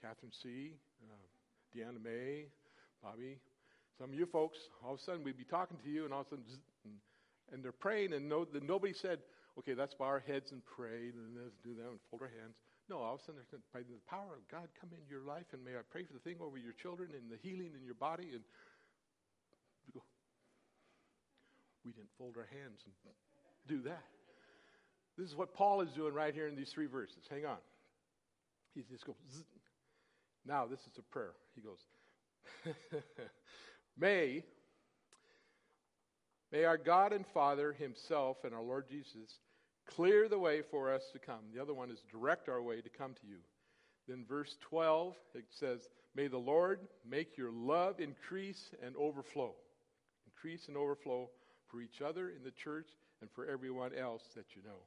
Catherine 0.00 0.32
C., 0.42 0.72
uh, 1.04 1.76
Deanna 1.76 2.02
May, 2.02 2.46
Bobby, 3.02 3.38
some 3.98 4.10
of 4.10 4.18
you 4.18 4.26
folks, 4.26 4.58
all 4.84 4.94
of 4.94 4.98
a 4.98 5.02
sudden 5.02 5.22
we'd 5.22 5.38
be 5.38 5.44
talking 5.44 5.76
to 5.84 5.88
you, 5.88 6.04
and 6.04 6.12
all 6.12 6.22
of 6.22 6.26
a 6.26 6.30
sudden, 6.30 6.44
and, 7.52 7.62
they're 7.62 7.70
praying, 7.70 8.12
and 8.14 8.28
no, 8.28 8.46
nobody 8.62 8.94
said, 9.00 9.18
okay, 9.58 9.74
let's 9.74 9.94
bow 9.94 10.06
our 10.06 10.24
heads 10.26 10.50
and 10.50 10.62
pray, 10.76 11.12
and 11.14 11.36
let's 11.36 11.54
do 11.62 11.74
that 11.74 11.88
and 11.88 12.00
fold 12.10 12.22
our 12.22 12.28
hands. 12.28 12.56
No, 12.90 12.98
all 12.98 13.14
of 13.14 13.20
a 13.20 13.24
sudden, 13.24 13.42
by 13.72 13.80
the 13.80 13.98
power 14.10 14.34
of 14.34 14.44
God, 14.50 14.68
come 14.80 14.90
into 14.90 15.08
your 15.08 15.22
life, 15.22 15.46
and 15.52 15.64
may 15.64 15.72
I 15.72 15.86
pray 15.90 16.04
for 16.04 16.12
the 16.12 16.18
thing 16.20 16.36
over 16.40 16.58
your 16.58 16.74
children 16.74 17.10
and 17.14 17.30
the 17.30 17.38
healing 17.40 17.72
in 17.78 17.84
your 17.84 17.94
body. 17.94 18.30
And 18.34 18.42
we 19.94 20.00
we 21.84 21.92
didn't 21.92 22.10
fold 22.18 22.36
our 22.36 22.48
hands 22.50 22.80
and 22.84 22.94
do 23.66 23.82
that. 23.88 24.04
This 25.18 25.28
is 25.28 25.36
what 25.36 25.54
Paul 25.54 25.82
is 25.82 25.90
doing 25.92 26.14
right 26.14 26.34
here 26.34 26.48
in 26.48 26.56
these 26.56 26.70
three 26.70 26.86
verses. 26.86 27.24
Hang 27.30 27.44
on. 27.44 27.58
He 28.74 28.82
just 28.90 29.04
goes, 29.04 29.16
Zzz. 29.30 29.44
now 30.46 30.66
this 30.66 30.80
is 30.80 30.98
a 30.98 31.02
prayer. 31.02 31.34
He 31.54 31.60
goes, 31.60 31.78
May, 33.98 34.42
may 36.50 36.64
our 36.64 36.78
God 36.78 37.12
and 37.12 37.24
Father 37.34 37.72
Himself 37.72 38.38
and 38.44 38.54
our 38.54 38.62
Lord 38.62 38.86
Jesus 38.88 39.38
Clear 39.86 40.28
the 40.28 40.38
way 40.38 40.62
for 40.62 40.92
us 40.92 41.02
to 41.12 41.18
come. 41.18 41.40
The 41.54 41.60
other 41.60 41.74
one 41.74 41.90
is 41.90 42.02
direct 42.10 42.48
our 42.48 42.62
way 42.62 42.80
to 42.80 42.88
come 42.88 43.14
to 43.14 43.26
you. 43.26 43.38
Then, 44.08 44.24
verse 44.28 44.56
12, 44.68 45.14
it 45.34 45.44
says, 45.50 45.88
May 46.14 46.28
the 46.28 46.38
Lord 46.38 46.80
make 47.08 47.36
your 47.36 47.50
love 47.50 48.00
increase 48.00 48.70
and 48.84 48.96
overflow. 48.96 49.54
Increase 50.26 50.68
and 50.68 50.76
overflow 50.76 51.30
for 51.68 51.80
each 51.80 52.02
other 52.02 52.28
in 52.28 52.42
the 52.42 52.50
church 52.50 52.88
and 53.20 53.30
for 53.30 53.46
everyone 53.46 53.92
else 53.94 54.22
that 54.34 54.56
you 54.56 54.62
know. 54.62 54.80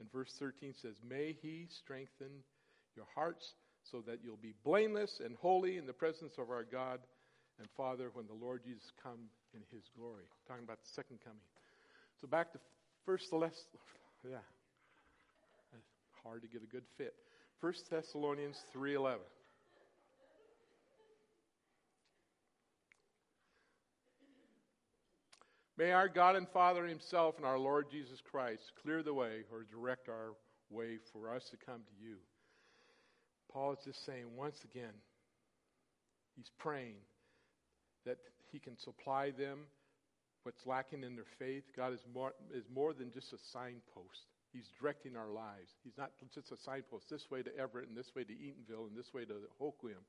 And 0.00 0.10
verse 0.12 0.32
13 0.38 0.74
says, 0.80 0.96
May 1.08 1.36
he 1.40 1.66
strengthen 1.68 2.42
your 2.94 3.06
hearts 3.14 3.54
so 3.90 4.02
that 4.06 4.20
you'll 4.22 4.36
be 4.36 4.54
blameless 4.64 5.20
and 5.24 5.36
holy 5.36 5.76
in 5.76 5.86
the 5.86 5.92
presence 5.92 6.34
of 6.38 6.50
our 6.50 6.64
God 6.64 7.00
and 7.58 7.68
Father 7.76 8.10
when 8.12 8.26
the 8.26 8.44
Lord 8.44 8.62
Jesus 8.64 8.92
come 9.02 9.30
in 9.54 9.60
his 9.72 9.84
glory. 9.98 10.24
Talking 10.46 10.64
about 10.64 10.82
the 10.82 10.88
second 10.88 11.18
coming. 11.24 11.40
So 12.20 12.26
back 12.26 12.52
to 12.52 12.58
First 13.06 13.32
yeah. 14.24 14.38
Hard 16.22 16.42
to 16.42 16.48
get 16.48 16.62
a 16.62 16.66
good 16.66 16.84
fit. 16.98 17.14
1 17.60 17.72
Thessalonians 17.90 18.56
3:11. 18.74 19.18
May 25.78 25.92
our 25.92 26.08
God 26.08 26.36
and 26.36 26.48
Father 26.48 26.86
Himself 26.86 27.36
and 27.36 27.44
our 27.44 27.58
Lord 27.58 27.90
Jesus 27.90 28.20
Christ 28.30 28.62
clear 28.82 29.02
the 29.02 29.12
way 29.12 29.44
or 29.52 29.64
direct 29.70 30.08
our 30.08 30.34
way 30.70 30.98
for 31.12 31.34
us 31.34 31.48
to 31.50 31.56
come 31.56 31.82
to 31.82 32.04
you. 32.04 32.16
Paul 33.52 33.72
is 33.72 33.78
just 33.84 34.04
saying 34.04 34.24
once 34.36 34.64
again, 34.64 34.94
he's 36.34 36.50
praying 36.58 36.96
that 38.04 38.18
he 38.50 38.58
can 38.58 38.78
supply 38.78 39.30
them 39.30 39.60
what's 40.46 40.64
lacking 40.64 41.02
in 41.02 41.16
their 41.16 41.26
faith. 41.40 41.64
God 41.76 41.92
is 41.92 42.06
more, 42.14 42.30
is 42.54 42.70
more 42.72 42.94
than 42.94 43.10
just 43.10 43.32
a 43.32 43.38
signpost. 43.52 44.30
He's 44.52 44.70
directing 44.80 45.16
our 45.16 45.26
lives. 45.26 45.74
He's 45.82 45.98
not 45.98 46.12
just 46.32 46.52
a 46.52 46.56
signpost 46.64 47.10
this 47.10 47.26
way 47.32 47.42
to 47.42 47.50
Everett 47.58 47.88
and 47.88 47.96
this 47.96 48.14
way 48.14 48.22
to 48.22 48.32
Eatonville 48.32 48.86
and 48.86 48.96
this 48.96 49.12
way 49.12 49.24
to 49.24 49.34
Hoquiam 49.60 50.06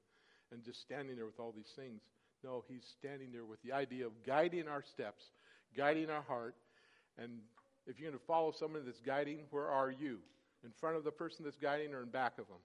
and 0.54 0.64
just 0.64 0.80
standing 0.80 1.16
there 1.16 1.26
with 1.26 1.40
all 1.40 1.52
these 1.52 1.74
things. 1.76 2.02
No, 2.44 2.64
he's 2.70 2.86
standing 3.00 3.32
there 3.34 3.46
with 3.46 3.60
the 3.64 3.74
idea 3.74 4.06
of 4.06 4.14
guiding 4.28 4.68
our 4.68 4.84
steps, 4.84 5.24
guiding 5.76 6.12
our 6.12 6.22
heart. 6.22 6.54
And 7.18 7.42
if 7.88 8.00
you're 8.00 8.12
going 8.12 8.20
to 8.20 8.26
follow 8.28 8.54
someone 8.58 8.86
that's 8.86 9.02
guiding, 9.02 9.40
where 9.50 9.68
are 9.68 9.90
you? 9.90 10.20
In 10.64 10.70
front 10.80 10.98
of 10.98 11.04
the 11.04 11.12
person 11.12 11.46
that's 11.46 11.58
guiding 11.58 11.96
or 11.96 12.04
in 12.04 12.10
back 12.10 12.34
of 12.38 12.46
them? 12.46 12.62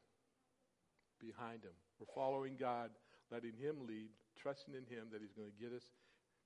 Behind 1.18 1.64
him. 1.64 1.72
We're 1.98 2.14
following 2.14 2.56
God, 2.60 2.90
letting 3.32 3.56
him 3.58 3.76
lead, 3.88 4.10
trusting 4.42 4.74
in 4.74 4.84
him 4.94 5.06
that 5.10 5.22
he's 5.22 5.32
going 5.32 5.48
to 5.48 5.58
get 5.58 5.74
us 5.74 5.88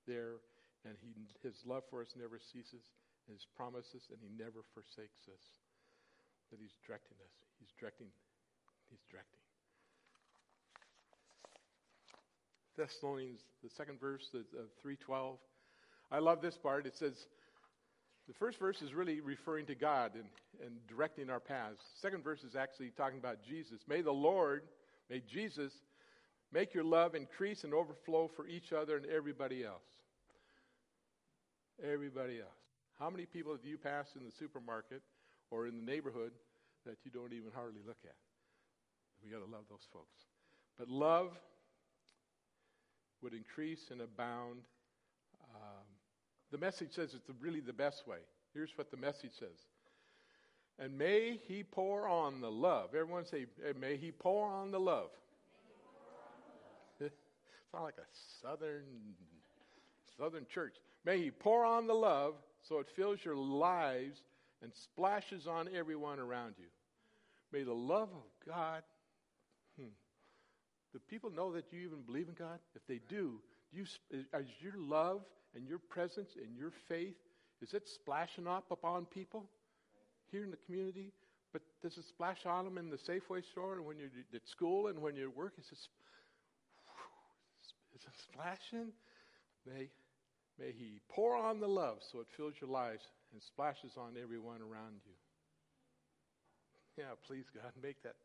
there 0.07 0.39
and 0.85 0.95
he, 1.01 1.13
his 1.41 1.55
love 1.65 1.83
for 1.89 2.01
us 2.01 2.13
never 2.17 2.39
ceases, 2.39 2.83
his 3.29 3.45
promises, 3.55 4.07
and 4.11 4.19
he 4.21 4.29
never 4.37 4.61
forsakes 4.73 5.25
us. 5.27 5.45
That 6.51 6.59
he's 6.61 6.77
directing 6.85 7.17
us. 7.19 7.35
He's 7.59 7.73
directing. 7.79 8.07
He's 8.89 9.03
directing. 9.09 9.39
Thessalonians, 12.77 13.41
the 13.63 13.69
second 13.69 13.99
verse 13.99 14.29
of 14.33 14.69
312. 14.81 15.37
I 16.11 16.19
love 16.19 16.41
this 16.41 16.57
part. 16.57 16.85
It 16.85 16.95
says, 16.95 17.27
the 18.27 18.33
first 18.33 18.59
verse 18.59 18.81
is 18.81 18.93
really 18.93 19.19
referring 19.19 19.65
to 19.65 19.75
God 19.75 20.11
and, 20.15 20.25
and 20.63 20.75
directing 20.87 21.29
our 21.29 21.39
paths. 21.39 21.81
Second 22.01 22.23
verse 22.23 22.43
is 22.43 22.55
actually 22.55 22.91
talking 22.95 23.17
about 23.17 23.43
Jesus. 23.43 23.81
May 23.89 24.01
the 24.01 24.11
Lord, 24.11 24.63
may 25.09 25.21
Jesus 25.21 25.73
make 26.53 26.73
your 26.73 26.83
love 26.83 27.15
increase 27.15 27.63
and 27.63 27.73
overflow 27.73 28.29
for 28.35 28.47
each 28.47 28.71
other 28.71 28.95
and 28.95 29.05
everybody 29.07 29.65
else 29.65 29.81
everybody 31.83 32.39
else. 32.39 32.49
How 32.99 33.09
many 33.09 33.25
people 33.25 33.51
have 33.51 33.65
you 33.65 33.77
passed 33.77 34.15
in 34.15 34.25
the 34.25 34.31
supermarket 34.31 35.01
or 35.51 35.67
in 35.67 35.77
the 35.77 35.83
neighborhood 35.83 36.31
that 36.85 36.97
you 37.03 37.11
don't 37.11 37.33
even 37.33 37.51
hardly 37.53 37.81
look 37.85 37.97
at? 38.03 38.15
We 39.23 39.29
got 39.29 39.45
to 39.45 39.51
love 39.51 39.65
those 39.69 39.87
folks. 39.91 40.25
But 40.77 40.89
love 40.89 41.37
would 43.21 43.33
increase 43.33 43.89
and 43.91 44.01
abound. 44.01 44.61
Um, 45.55 45.85
the 46.51 46.57
message 46.57 46.93
says 46.93 47.13
it's 47.13 47.29
really 47.39 47.59
the 47.59 47.73
best 47.73 48.07
way. 48.07 48.19
Here's 48.53 48.77
what 48.77 48.91
the 48.91 48.97
message 48.97 49.31
says. 49.37 49.65
And 50.79 50.97
may 50.97 51.39
he 51.47 51.63
pour 51.63 52.07
on 52.07 52.41
the 52.41 52.51
love. 52.51 52.93
Everyone 52.95 53.25
say, 53.25 53.47
may 53.79 53.97
he 53.97 54.11
pour 54.11 54.47
on 54.47 54.71
the 54.71 54.79
love. 54.79 55.09
Sound 56.99 57.83
like 57.83 57.97
a 57.97 58.07
southern 58.41 58.83
southern 60.17 60.45
church. 60.47 60.75
May 61.07 61.19
He 61.19 61.31
pour 61.31 61.63
on 61.63 61.87
the 61.87 61.93
love 61.93 62.33
so 62.67 62.79
it 62.79 62.87
fills 62.93 63.19
your 63.23 63.37
lives 63.37 64.19
and 64.61 64.73
splashes 64.73 65.47
on 65.47 65.69
everyone 65.73 66.19
around 66.19 66.55
you. 66.57 66.65
May 67.53 67.63
the 67.63 67.73
love 67.73 68.09
of 68.09 68.45
God, 68.45 68.83
hmm, 69.79 69.87
Do 70.91 70.99
people 71.09 71.29
know 71.29 71.53
that 71.53 71.71
you 71.71 71.79
even 71.79 72.01
believe 72.01 72.27
in 72.27 72.33
God? 72.33 72.59
If 72.75 72.85
they 72.87 72.99
do, 73.07 73.39
do 73.71 73.77
you, 73.77 73.85
is 74.11 74.47
your 74.59 74.73
love 74.77 75.21
and 75.55 75.65
your 75.65 75.79
presence 75.79 76.31
and 76.35 76.57
your 76.57 76.73
faith, 76.89 77.15
is 77.61 77.73
it 77.73 77.87
splashing 77.87 78.45
up 78.45 78.65
upon 78.69 79.05
people 79.05 79.45
here 80.29 80.43
in 80.43 80.51
the 80.51 80.57
community? 80.65 81.13
But 81.53 81.61
does 81.81 81.97
it 81.97 82.03
splash 82.03 82.45
on 82.45 82.65
them 82.65 82.77
in 82.77 82.89
the 82.89 82.97
Safeway 82.97 83.45
store 83.49 83.75
and 83.75 83.85
when 83.85 83.97
you're 83.97 84.09
at 84.35 84.45
school 84.49 84.87
and 84.87 85.01
when 85.01 85.15
you're 85.15 85.29
at 85.29 85.37
work? 85.37 85.53
Is 85.57 85.67
it, 85.71 85.79
is 87.95 88.03
it 88.03 88.13
splashing? 88.29 88.91
May, 89.65 89.87
may 90.59 90.71
He 90.71 90.99
pour 91.09 91.35
on 91.35 91.59
the 91.59 91.67
love 91.67 91.97
so 92.11 92.19
it 92.19 92.27
fills 92.35 92.53
your 92.59 92.69
lives 92.69 93.03
and 93.33 93.41
splashes 93.41 93.93
on 93.97 94.15
everyone 94.21 94.61
around 94.61 95.01
you. 95.05 95.15
Yeah, 96.97 97.13
please, 97.27 97.45
God, 97.53 97.71
make 97.81 98.01
that, 98.03 98.15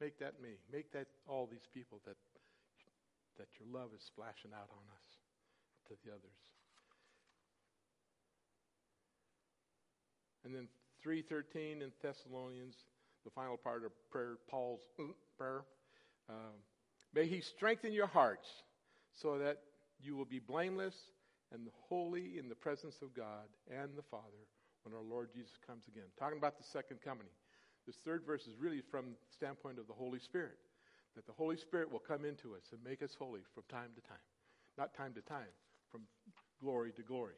make 0.00 0.18
that 0.20 0.40
me. 0.40 0.60
Make 0.70 0.92
that 0.92 1.06
all 1.26 1.48
these 1.50 1.66
people 1.74 2.00
that, 2.06 2.16
that 3.38 3.48
your 3.58 3.66
love 3.72 3.90
is 3.94 4.02
splashing 4.06 4.52
out 4.54 4.70
on 4.70 4.84
us 4.94 5.06
to 5.88 5.94
the 6.04 6.12
others. 6.14 6.38
And 10.44 10.54
then 10.54 10.68
3.13 11.06 11.82
in 11.82 11.90
Thessalonians, 12.02 12.74
the 13.24 13.30
final 13.30 13.56
part 13.56 13.84
of 13.84 13.90
prayer, 14.10 14.38
Paul's 14.48 14.82
uh, 15.00 15.04
prayer. 15.36 15.62
Um, 16.28 16.62
May 17.14 17.26
he 17.26 17.42
strengthen 17.42 17.92
your 17.92 18.06
hearts 18.06 18.48
so 19.20 19.38
that 19.38 19.58
you 20.00 20.16
will 20.16 20.24
be 20.24 20.38
blameless 20.38 20.94
and 21.52 21.68
holy 21.88 22.38
in 22.38 22.48
the 22.48 22.54
presence 22.54 22.96
of 23.02 23.14
God 23.14 23.48
and 23.70 23.90
the 23.96 24.02
Father 24.10 24.48
when 24.82 24.94
our 24.94 25.02
Lord 25.02 25.30
Jesus 25.32 25.52
comes 25.66 25.84
again. 25.88 26.08
Talking 26.18 26.38
about 26.38 26.58
the 26.58 26.64
second 26.64 27.00
coming. 27.04 27.28
This 27.86 27.96
third 28.04 28.22
verse 28.26 28.42
is 28.42 28.56
really 28.58 28.80
from 28.90 29.12
the 29.12 29.32
standpoint 29.32 29.78
of 29.78 29.86
the 29.86 29.92
Holy 29.92 30.18
Spirit. 30.18 30.58
That 31.14 31.26
the 31.26 31.32
Holy 31.32 31.56
Spirit 31.56 31.92
will 31.92 32.00
come 32.00 32.24
into 32.24 32.54
us 32.54 32.64
and 32.72 32.80
make 32.82 33.02
us 33.02 33.14
holy 33.18 33.40
from 33.54 33.64
time 33.68 33.90
to 33.94 34.00
time. 34.08 34.26
Not 34.78 34.94
time 34.94 35.12
to 35.14 35.20
time, 35.20 35.52
from 35.90 36.02
glory 36.60 36.92
to 36.92 37.02
glory. 37.02 37.34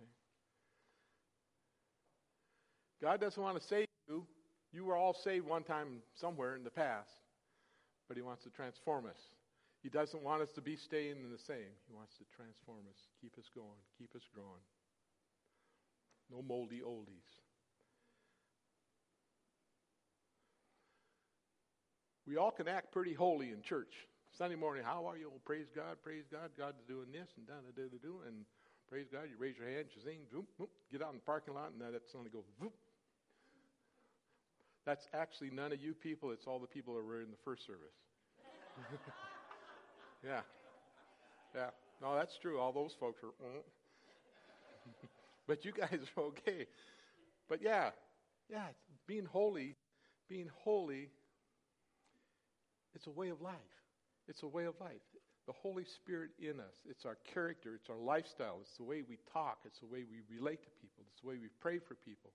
Okay? 0.00 0.08
God 3.02 3.20
doesn't 3.20 3.42
want 3.42 3.60
to 3.60 3.66
save 3.66 3.86
you. 4.08 4.24
You 4.72 4.84
were 4.84 4.96
all 4.96 5.12
saved 5.12 5.46
one 5.46 5.64
time 5.64 6.02
somewhere 6.14 6.56
in 6.56 6.64
the 6.64 6.70
past, 6.70 7.10
but 8.06 8.16
He 8.16 8.22
wants 8.22 8.44
to 8.44 8.50
transform 8.50 9.04
us. 9.06 9.18
He 9.82 9.88
doesn't 9.88 10.22
want 10.22 10.42
us 10.42 10.50
to 10.56 10.60
be 10.60 10.76
staying 10.76 11.22
in 11.22 11.30
the 11.30 11.38
same. 11.46 11.70
He 11.86 11.94
wants 11.94 12.16
to 12.18 12.24
transform 12.34 12.82
us, 12.90 12.98
keep 13.20 13.38
us 13.38 13.46
going, 13.54 13.78
keep 13.96 14.14
us 14.16 14.26
growing. 14.34 14.64
No 16.30 16.42
moldy 16.42 16.82
oldies. 16.84 17.28
We 22.26 22.36
all 22.36 22.50
can 22.50 22.68
act 22.68 22.92
pretty 22.92 23.14
holy 23.14 23.52
in 23.52 23.62
church. 23.62 23.94
Sunday 24.36 24.56
morning, 24.56 24.84
how 24.84 25.06
are 25.06 25.16
you? 25.16 25.32
Oh, 25.34 25.40
praise 25.46 25.66
God, 25.74 25.96
praise 26.04 26.24
God. 26.30 26.50
God's 26.58 26.82
doing 26.86 27.08
this 27.10 27.28
and 27.38 27.46
da 27.46 27.54
da 27.54 27.72
da 27.72 27.88
da. 27.88 28.28
And 28.28 28.44
praise 28.88 29.06
God, 29.10 29.30
you 29.30 29.36
raise 29.38 29.56
your 29.56 29.68
hand, 29.68 29.86
you 29.94 30.02
sing, 30.02 30.20
boom, 30.30 30.46
boom, 30.58 30.68
get 30.92 31.02
out 31.02 31.10
in 31.10 31.16
the 31.16 31.24
parking 31.24 31.54
lot, 31.54 31.72
and 31.72 31.80
then 31.80 31.94
it 31.94 32.02
suddenly 32.12 32.30
goes, 32.30 32.44
boom. 32.60 32.72
That's 34.84 35.06
actually 35.14 35.50
none 35.50 35.72
of 35.72 35.80
you 35.80 35.94
people, 35.94 36.30
it's 36.30 36.46
all 36.46 36.58
the 36.58 36.66
people 36.66 36.94
that 36.94 37.04
were 37.04 37.20
in 37.20 37.30
the 37.30 37.40
first 37.44 37.66
service. 37.66 37.96
yeah. 40.24 40.40
Yeah. 41.54 41.70
No, 42.00 42.14
that's 42.14 42.36
true. 42.40 42.58
All 42.58 42.72
those 42.72 42.94
folks 42.98 43.22
are. 43.22 43.28
Mm. 43.44 43.62
but 45.46 45.64
you 45.64 45.72
guys 45.72 45.98
are 46.16 46.24
okay. 46.24 46.66
But 47.48 47.60
yeah, 47.62 47.90
yeah, 48.50 48.66
being 49.06 49.24
holy, 49.24 49.76
being 50.28 50.48
holy 50.62 51.10
it's 52.94 53.06
a 53.06 53.14
way 53.14 53.28
of 53.28 53.40
life. 53.40 53.74
It's 54.26 54.42
a 54.42 54.48
way 54.50 54.64
of 54.64 54.74
life. 54.80 55.06
The 55.46 55.52
Holy 55.52 55.84
Spirit 55.84 56.30
in 56.42 56.60
us. 56.60 56.74
It's 56.84 57.06
our 57.06 57.16
character. 57.32 57.78
It's 57.78 57.88
our 57.88 57.96
lifestyle. 57.96 58.58
It's 58.60 58.76
the 58.76 58.84
way 58.84 59.02
we 59.08 59.18
talk. 59.32 59.58
It's 59.64 59.78
the 59.80 59.86
way 59.86 60.02
we 60.02 60.20
relate 60.26 60.62
to 60.64 60.70
people. 60.82 61.04
It's 61.06 61.22
the 61.22 61.28
way 61.28 61.38
we 61.38 61.48
pray 61.60 61.78
for 61.78 61.94
people. 61.94 62.30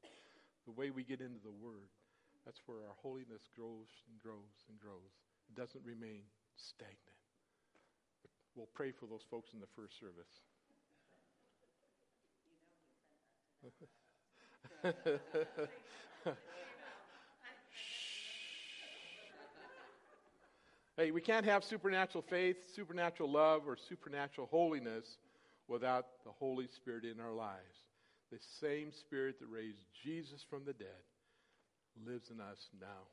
The 0.65 0.71
way 0.71 0.89
we 0.89 1.03
get 1.03 1.19
into 1.19 1.43
the 1.43 1.51
Word. 1.51 1.91
That's 2.45 2.59
where 2.65 2.79
our 2.79 2.95
holiness 3.03 3.43
grows 3.55 3.91
and 4.07 4.15
grows 4.23 4.55
and 4.69 4.79
grows. 4.79 5.13
It 5.49 5.55
doesn't 5.59 5.83
remain 5.83 6.23
stagnant. 6.55 7.12
We'll 8.55 8.69
pray 8.73 8.91
for 8.91 9.07
those 9.07 9.25
folks 9.29 9.53
in 9.53 9.59
the 9.59 9.67
first 9.75 9.99
service. 9.99 10.41
Hey, 20.95 21.09
we 21.09 21.21
can't 21.21 21.45
have 21.45 21.63
supernatural 21.63 22.23
faith, 22.29 22.57
supernatural 22.75 23.31
love, 23.31 23.63
or 23.65 23.75
supernatural 23.75 24.45
holiness 24.51 25.17
without 25.67 26.05
the 26.23 26.31
Holy 26.31 26.67
Spirit 26.67 27.03
in 27.03 27.19
our 27.19 27.31
lives. 27.31 27.79
The 28.31 28.37
same 28.59 28.91
Spirit 28.91 29.39
that 29.39 29.47
raised 29.47 29.87
Jesus 30.03 30.45
from 30.47 30.65
the 30.65 30.73
dead 30.73 31.01
lives 32.05 32.29
in 32.29 32.39
us 32.39 32.69
now. 32.79 33.07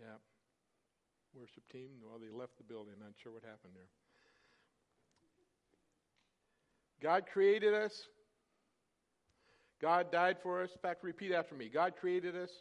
Amen. 0.00 0.08
Yeah. 0.08 0.33
Worship 1.38 1.68
team, 1.72 1.88
well, 2.02 2.18
they 2.20 2.30
left 2.30 2.56
the 2.58 2.64
building. 2.64 2.94
Not 3.00 3.10
sure 3.20 3.32
what 3.32 3.42
happened 3.42 3.72
there. 3.74 3.88
God 7.02 7.24
created 7.32 7.74
us. 7.74 8.06
God 9.82 10.12
died 10.12 10.36
for 10.42 10.62
us. 10.62 10.70
In 10.70 10.78
fact, 10.78 11.02
repeat 11.02 11.32
after 11.32 11.54
me. 11.54 11.68
God 11.68 11.94
created 12.00 12.36
us. 12.36 12.50
God, 12.50 12.60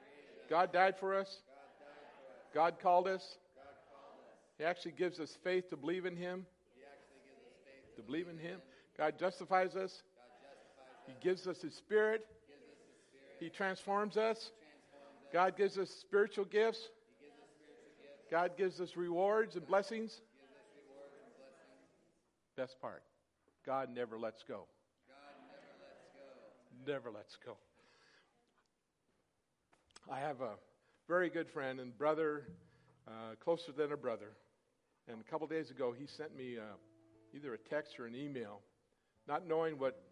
created 0.00 0.42
us. 0.42 0.50
God 0.50 0.72
died 0.72 0.94
for 0.98 1.14
us. 1.14 1.42
God 2.54 2.74
called 2.82 3.08
us. 3.08 3.36
He 4.58 4.64
actually 4.64 4.92
gives 4.92 5.20
us 5.20 5.36
faith 5.44 5.68
to 5.70 5.76
believe 5.76 6.06
in 6.06 6.16
Him. 6.16 6.46
To 7.96 8.02
believe 8.02 8.28
in 8.28 8.38
Him. 8.38 8.60
God 8.96 9.18
justifies 9.18 9.76
us. 9.76 10.02
He 11.06 11.12
gives 11.20 11.46
us 11.46 11.60
His 11.60 11.74
Spirit. 11.74 12.26
He 13.38 13.50
transforms 13.50 14.16
us. 14.16 14.50
God 15.32 15.56
gives 15.56 15.76
us 15.76 15.90
spiritual 15.90 16.46
gifts. 16.46 16.88
God 18.30 18.56
gives 18.56 18.80
us 18.80 18.96
rewards 18.96 19.56
and 19.56 19.66
blessings. 19.66 20.20
Best 22.56 22.80
part 22.80 23.02
God 23.66 23.88
never 23.94 24.18
lets 24.18 24.42
go. 24.46 24.66
Never 26.86 27.10
lets 27.10 27.36
go. 27.44 27.56
I 30.10 30.18
have 30.18 30.40
a 30.42 30.52
very 31.08 31.30
good 31.30 31.48
friend 31.48 31.80
and 31.80 31.96
brother, 31.96 32.44
uh, 33.08 33.36
closer 33.42 33.72
than 33.72 33.92
a 33.92 33.96
brother. 33.96 34.32
And 35.08 35.20
a 35.20 35.30
couple 35.30 35.46
days 35.46 35.70
ago, 35.70 35.94
he 35.98 36.06
sent 36.06 36.36
me 36.36 36.58
uh, 36.58 36.76
either 37.34 37.54
a 37.54 37.58
text 37.58 37.98
or 37.98 38.06
an 38.06 38.14
email, 38.14 38.60
not 39.26 39.46
knowing 39.46 39.78
what, 39.78 40.02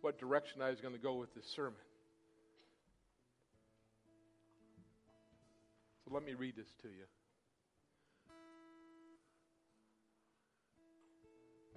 what 0.00 0.18
direction 0.18 0.62
I 0.62 0.70
was 0.70 0.80
going 0.80 0.94
to 0.94 1.00
go 1.00 1.14
with 1.14 1.34
this 1.34 1.46
sermon. 1.46 1.80
So 6.04 6.14
let 6.14 6.24
me 6.24 6.34
read 6.34 6.56
this 6.56 6.68
to 6.82 6.88
you. 6.88 7.04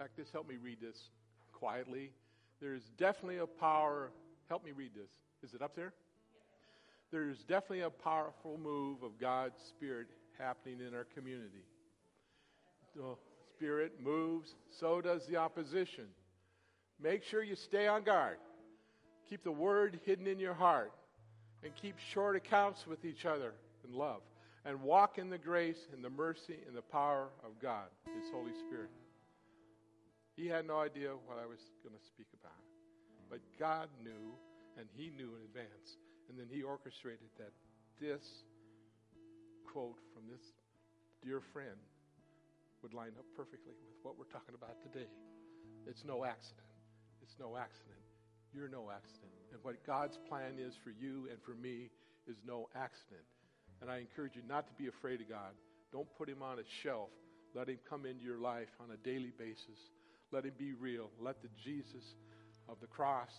Fact, 0.01 0.17
this 0.17 0.31
help 0.31 0.49
me 0.49 0.55
read 0.61 0.81
this 0.81 0.97
quietly. 1.51 2.11
There 2.59 2.73
is 2.73 2.83
definitely 2.97 3.37
a 3.37 3.45
power. 3.45 4.11
Help 4.49 4.65
me 4.65 4.71
read 4.71 4.91
this. 4.95 5.11
Is 5.43 5.53
it 5.53 5.61
up 5.61 5.75
there? 5.75 5.93
there's 7.11 7.39
definitely 7.39 7.81
a 7.81 7.89
powerful 7.89 8.57
move 8.57 9.03
of 9.03 9.19
God's 9.19 9.61
Spirit 9.67 10.07
happening 10.39 10.79
in 10.79 10.95
our 10.95 11.03
community. 11.03 11.65
The 12.95 13.15
Spirit 13.57 14.01
moves, 14.01 14.55
so 14.79 15.01
does 15.01 15.27
the 15.27 15.35
opposition. 15.35 16.05
Make 17.03 17.23
sure 17.23 17.43
you 17.43 17.57
stay 17.57 17.85
on 17.87 18.03
guard. 18.03 18.37
Keep 19.29 19.43
the 19.43 19.51
Word 19.51 19.99
hidden 20.05 20.25
in 20.25 20.39
your 20.39 20.53
heart, 20.53 20.93
and 21.65 21.75
keep 21.75 21.95
short 22.13 22.37
accounts 22.37 22.87
with 22.87 23.03
each 23.03 23.25
other 23.25 23.53
in 23.85 23.93
love, 23.93 24.21
and 24.63 24.81
walk 24.81 25.17
in 25.17 25.29
the 25.29 25.37
grace 25.37 25.89
and 25.93 26.01
the 26.01 26.09
mercy 26.09 26.59
and 26.65 26.77
the 26.77 26.81
power 26.81 27.27
of 27.43 27.61
God, 27.61 27.87
His 28.15 28.31
Holy 28.31 28.53
Spirit. 28.67 28.89
He 30.35 30.47
had 30.47 30.65
no 30.65 30.79
idea 30.79 31.11
what 31.27 31.37
I 31.37 31.45
was 31.45 31.59
going 31.83 31.95
to 31.95 32.05
speak 32.07 32.27
about, 32.39 32.63
but 33.29 33.39
God 33.59 33.89
knew, 34.03 34.33
and 34.77 34.87
He 34.95 35.11
knew 35.11 35.35
in 35.35 35.43
advance. 35.43 35.97
And 36.31 36.39
then 36.39 36.47
he 36.47 36.63
orchestrated 36.63 37.27
that 37.37 37.51
this 37.99 38.23
quote 39.67 39.99
from 40.15 40.31
this 40.31 40.39
dear 41.19 41.41
friend 41.51 41.75
would 42.81 42.93
line 42.93 43.11
up 43.19 43.27
perfectly 43.35 43.75
with 43.83 43.99
what 44.01 44.15
we're 44.15 44.31
talking 44.31 44.55
about 44.55 44.79
today. 44.79 45.11
It's 45.83 46.07
no 46.07 46.23
accident. 46.23 46.71
It's 47.21 47.35
no 47.35 47.57
accident. 47.59 47.99
You're 48.55 48.71
no 48.71 48.87
accident. 48.87 49.35
And 49.51 49.59
what 49.61 49.83
God's 49.85 50.17
plan 50.29 50.55
is 50.55 50.71
for 50.87 50.95
you 50.95 51.27
and 51.27 51.35
for 51.43 51.51
me 51.51 51.91
is 52.27 52.39
no 52.47 52.69
accident. 52.79 53.27
And 53.81 53.91
I 53.91 53.99
encourage 53.99 54.39
you 54.39 54.41
not 54.47 54.67
to 54.67 54.73
be 54.79 54.87
afraid 54.87 55.19
of 55.19 55.27
God. 55.27 55.51
Don't 55.91 56.07
put 56.17 56.29
him 56.29 56.41
on 56.41 56.59
a 56.59 56.67
shelf. 56.81 57.11
Let 57.53 57.67
him 57.67 57.79
come 57.89 58.05
into 58.05 58.23
your 58.23 58.39
life 58.39 58.71
on 58.79 58.95
a 58.95 58.97
daily 59.03 59.33
basis. 59.37 59.79
Let 60.31 60.45
him 60.45 60.53
be 60.57 60.73
real. 60.73 61.09
Let 61.19 61.41
the 61.41 61.49
Jesus 61.63 62.15
of 62.69 62.79
the 62.79 62.87
cross 62.87 63.31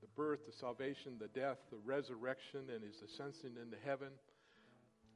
the 0.00 0.08
birth, 0.16 0.40
the 0.46 0.56
salvation, 0.56 1.20
the 1.20 1.28
death, 1.38 1.58
the 1.68 1.76
resurrection, 1.84 2.72
and 2.72 2.80
his 2.80 3.04
ascension 3.04 3.60
into 3.60 3.76
heaven, 3.84 4.08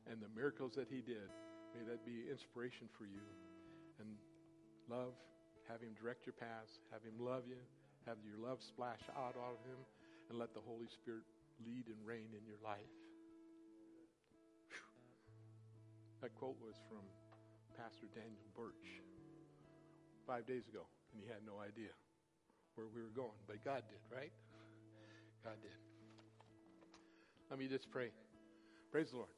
and 0.05 0.21
the 0.21 0.29
miracles 0.37 0.77
that 0.77 0.89
he 0.93 1.01
did. 1.01 1.33
May 1.73 1.83
that 1.89 2.05
be 2.05 2.29
inspiration 2.31 2.87
for 2.93 3.09
you. 3.09 3.25
And 3.99 4.09
love, 4.87 5.17
have 5.69 5.81
Him 5.81 5.97
direct 5.99 6.27
your 6.27 6.37
paths, 6.37 6.79
have 6.93 7.03
Him 7.03 7.19
love 7.19 7.43
you, 7.49 7.59
have 8.07 8.19
your 8.23 8.39
love 8.39 8.63
splash 8.63 9.01
out 9.17 9.35
of 9.35 9.59
Him, 9.67 9.81
and 10.31 10.39
let 10.39 10.55
the 10.55 10.63
Holy 10.63 10.87
Spirit 10.87 11.25
lead 11.67 11.91
and 11.91 11.99
reign 12.05 12.31
in 12.31 12.45
your 12.47 12.61
life. 12.63 12.95
That 16.23 16.35
quote 16.41 16.57
was 16.63 16.79
from 16.89 17.05
Pastor 17.77 18.09
Daniel 18.15 18.49
Birch 18.57 19.03
five 20.27 20.47
days 20.47 20.65
ago, 20.69 20.87
and 21.15 21.23
he 21.23 21.29
had 21.29 21.47
no 21.47 21.63
idea 21.63 21.95
where 22.75 22.87
we 22.95 23.01
were 23.01 23.15
going, 23.15 23.39
but 23.47 23.65
God 23.65 23.83
did, 23.89 24.03
right? 24.15 24.33
God 25.45 25.55
did. 25.63 25.71
Let 27.51 27.59
me 27.59 27.69
just 27.69 27.91
pray. 27.91 28.11
Praise 28.91 29.11
the 29.11 29.19
Lord. 29.19 29.29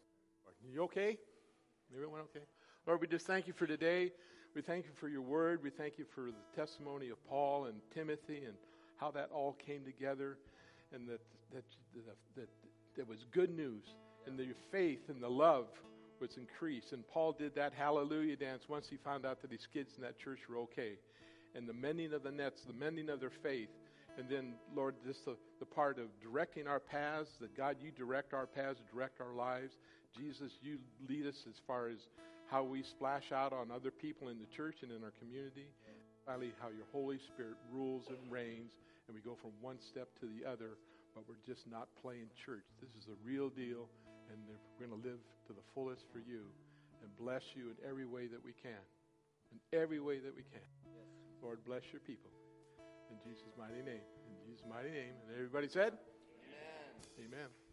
You 0.73 0.83
okay? 0.85 1.19
Everyone 1.95 2.21
okay? 2.21 2.45
Lord, 2.87 3.01
we 3.01 3.07
just 3.07 3.27
thank 3.27 3.47
you 3.47 3.53
for 3.53 3.67
today. 3.67 4.13
We 4.55 4.63
thank 4.63 4.87
you 4.87 4.93
for 4.99 5.09
your 5.09 5.21
word. 5.21 5.63
We 5.63 5.71
thank 5.71 5.99
you 5.99 6.07
for 6.15 6.23
the 6.23 6.57
testimony 6.57 7.11
of 7.11 7.23
Paul 7.29 7.67
and 7.67 7.77
Timothy 7.93 8.45
and 8.47 8.55
how 8.97 9.11
that 9.11 9.31
all 9.33 9.53
came 9.53 9.85
together 9.85 10.39
and 10.93 11.07
that 11.09 11.21
that 11.53 11.65
that, 11.95 12.17
that, 12.37 12.49
that 12.97 13.09
was 13.09 13.27
good 13.33 13.55
news 13.55 13.85
and 14.27 14.39
the 14.39 14.49
faith 14.73 15.09
and 15.09 15.23
the 15.23 15.29
love 15.29 15.67
was 16.21 16.37
increased. 16.37 16.93
And 16.93 17.07
Paul 17.07 17.33
did 17.33 17.55
that 17.55 17.73
hallelujah 17.75 18.37
dance 18.37 18.69
once 18.69 18.89
he 18.89 18.97
found 18.97 19.27
out 19.27 19.43
that 19.43 19.53
his 19.53 19.67
kids 19.67 19.93
in 19.97 20.03
that 20.03 20.19
church 20.19 20.41
were 20.49 20.59
okay. 20.59 20.99
And 21.57 21.69
the 21.69 21.73
mending 21.73 22.13
of 22.13 22.23
the 22.23 22.31
nets, 22.31 22.63
the 22.67 22.73
mending 22.73 23.09
of 23.09 23.19
their 23.19 23.33
faith. 23.43 23.71
And 24.19 24.29
then, 24.29 24.55
Lord, 24.75 24.95
this 25.07 25.19
the, 25.25 25.37
the 25.59 25.67
part 25.67 25.99
of 25.99 26.07
directing 26.23 26.67
our 26.67 26.81
paths, 26.81 27.31
that 27.41 27.57
God, 27.57 27.77
you 27.81 27.91
direct 27.91 28.35
our 28.35 28.47
paths, 28.47 28.81
direct 28.93 29.21
our 29.21 29.33
lives. 29.33 29.75
Jesus, 30.17 30.53
you 30.63 30.79
lead 31.09 31.27
us 31.27 31.45
as 31.49 31.57
far 31.67 31.89
as 31.89 31.99
how 32.51 32.63
we 32.63 32.83
splash 32.83 33.33
out 33.33 33.53
on 33.53 33.71
other 33.71 33.91
people 33.91 34.29
in 34.29 34.39
the 34.39 34.47
church 34.47 34.77
and 34.83 34.93
in 34.93 35.03
our 35.03 35.13
community. 35.19 35.67
Finally, 36.25 36.53
how 36.61 36.69
your 36.69 36.87
Holy 36.93 37.19
Spirit 37.19 37.57
rules 37.73 38.05
and 38.09 38.19
reigns, 38.31 38.73
and 39.07 39.15
we 39.15 39.21
go 39.21 39.37
from 39.41 39.53
one 39.61 39.79
step 39.79 40.09
to 40.21 40.27
the 40.27 40.49
other, 40.49 40.79
but 41.15 41.25
we're 41.29 41.43
just 41.47 41.67
not 41.71 41.89
playing 42.03 42.27
church. 42.45 42.67
This 42.81 42.91
is 42.99 43.09
a 43.09 43.17
real 43.25 43.49
deal, 43.49 43.89
and 44.31 44.39
we're 44.49 44.87
going 44.87 44.91
to 44.91 45.09
live 45.09 45.21
to 45.47 45.53
the 45.53 45.63
fullest 45.75 46.03
for 46.13 46.19
you 46.19 46.43
and 47.03 47.11
bless 47.17 47.43
you 47.55 47.71
in 47.71 47.77
every 47.89 48.07
way 48.07 48.27
that 48.27 48.43
we 48.45 48.53
can. 48.53 48.83
In 49.53 49.79
every 49.79 50.01
way 50.01 50.19
that 50.19 50.35
we 50.35 50.43
can. 50.43 50.67
Yes. 50.85 51.16
Lord, 51.47 51.63
bless 51.65 51.83
your 51.93 52.01
people. 52.01 52.31
In 53.09 53.17
Jesus' 53.23 53.55
mighty 53.57 53.79
name. 53.79 54.03
In 54.03 54.35
Jesus' 54.51 54.67
mighty 54.69 54.91
name. 54.91 55.15
And 55.29 55.37
everybody 55.37 55.69
said? 55.69 55.95
Amen. 56.43 57.31
Amen. 57.31 57.66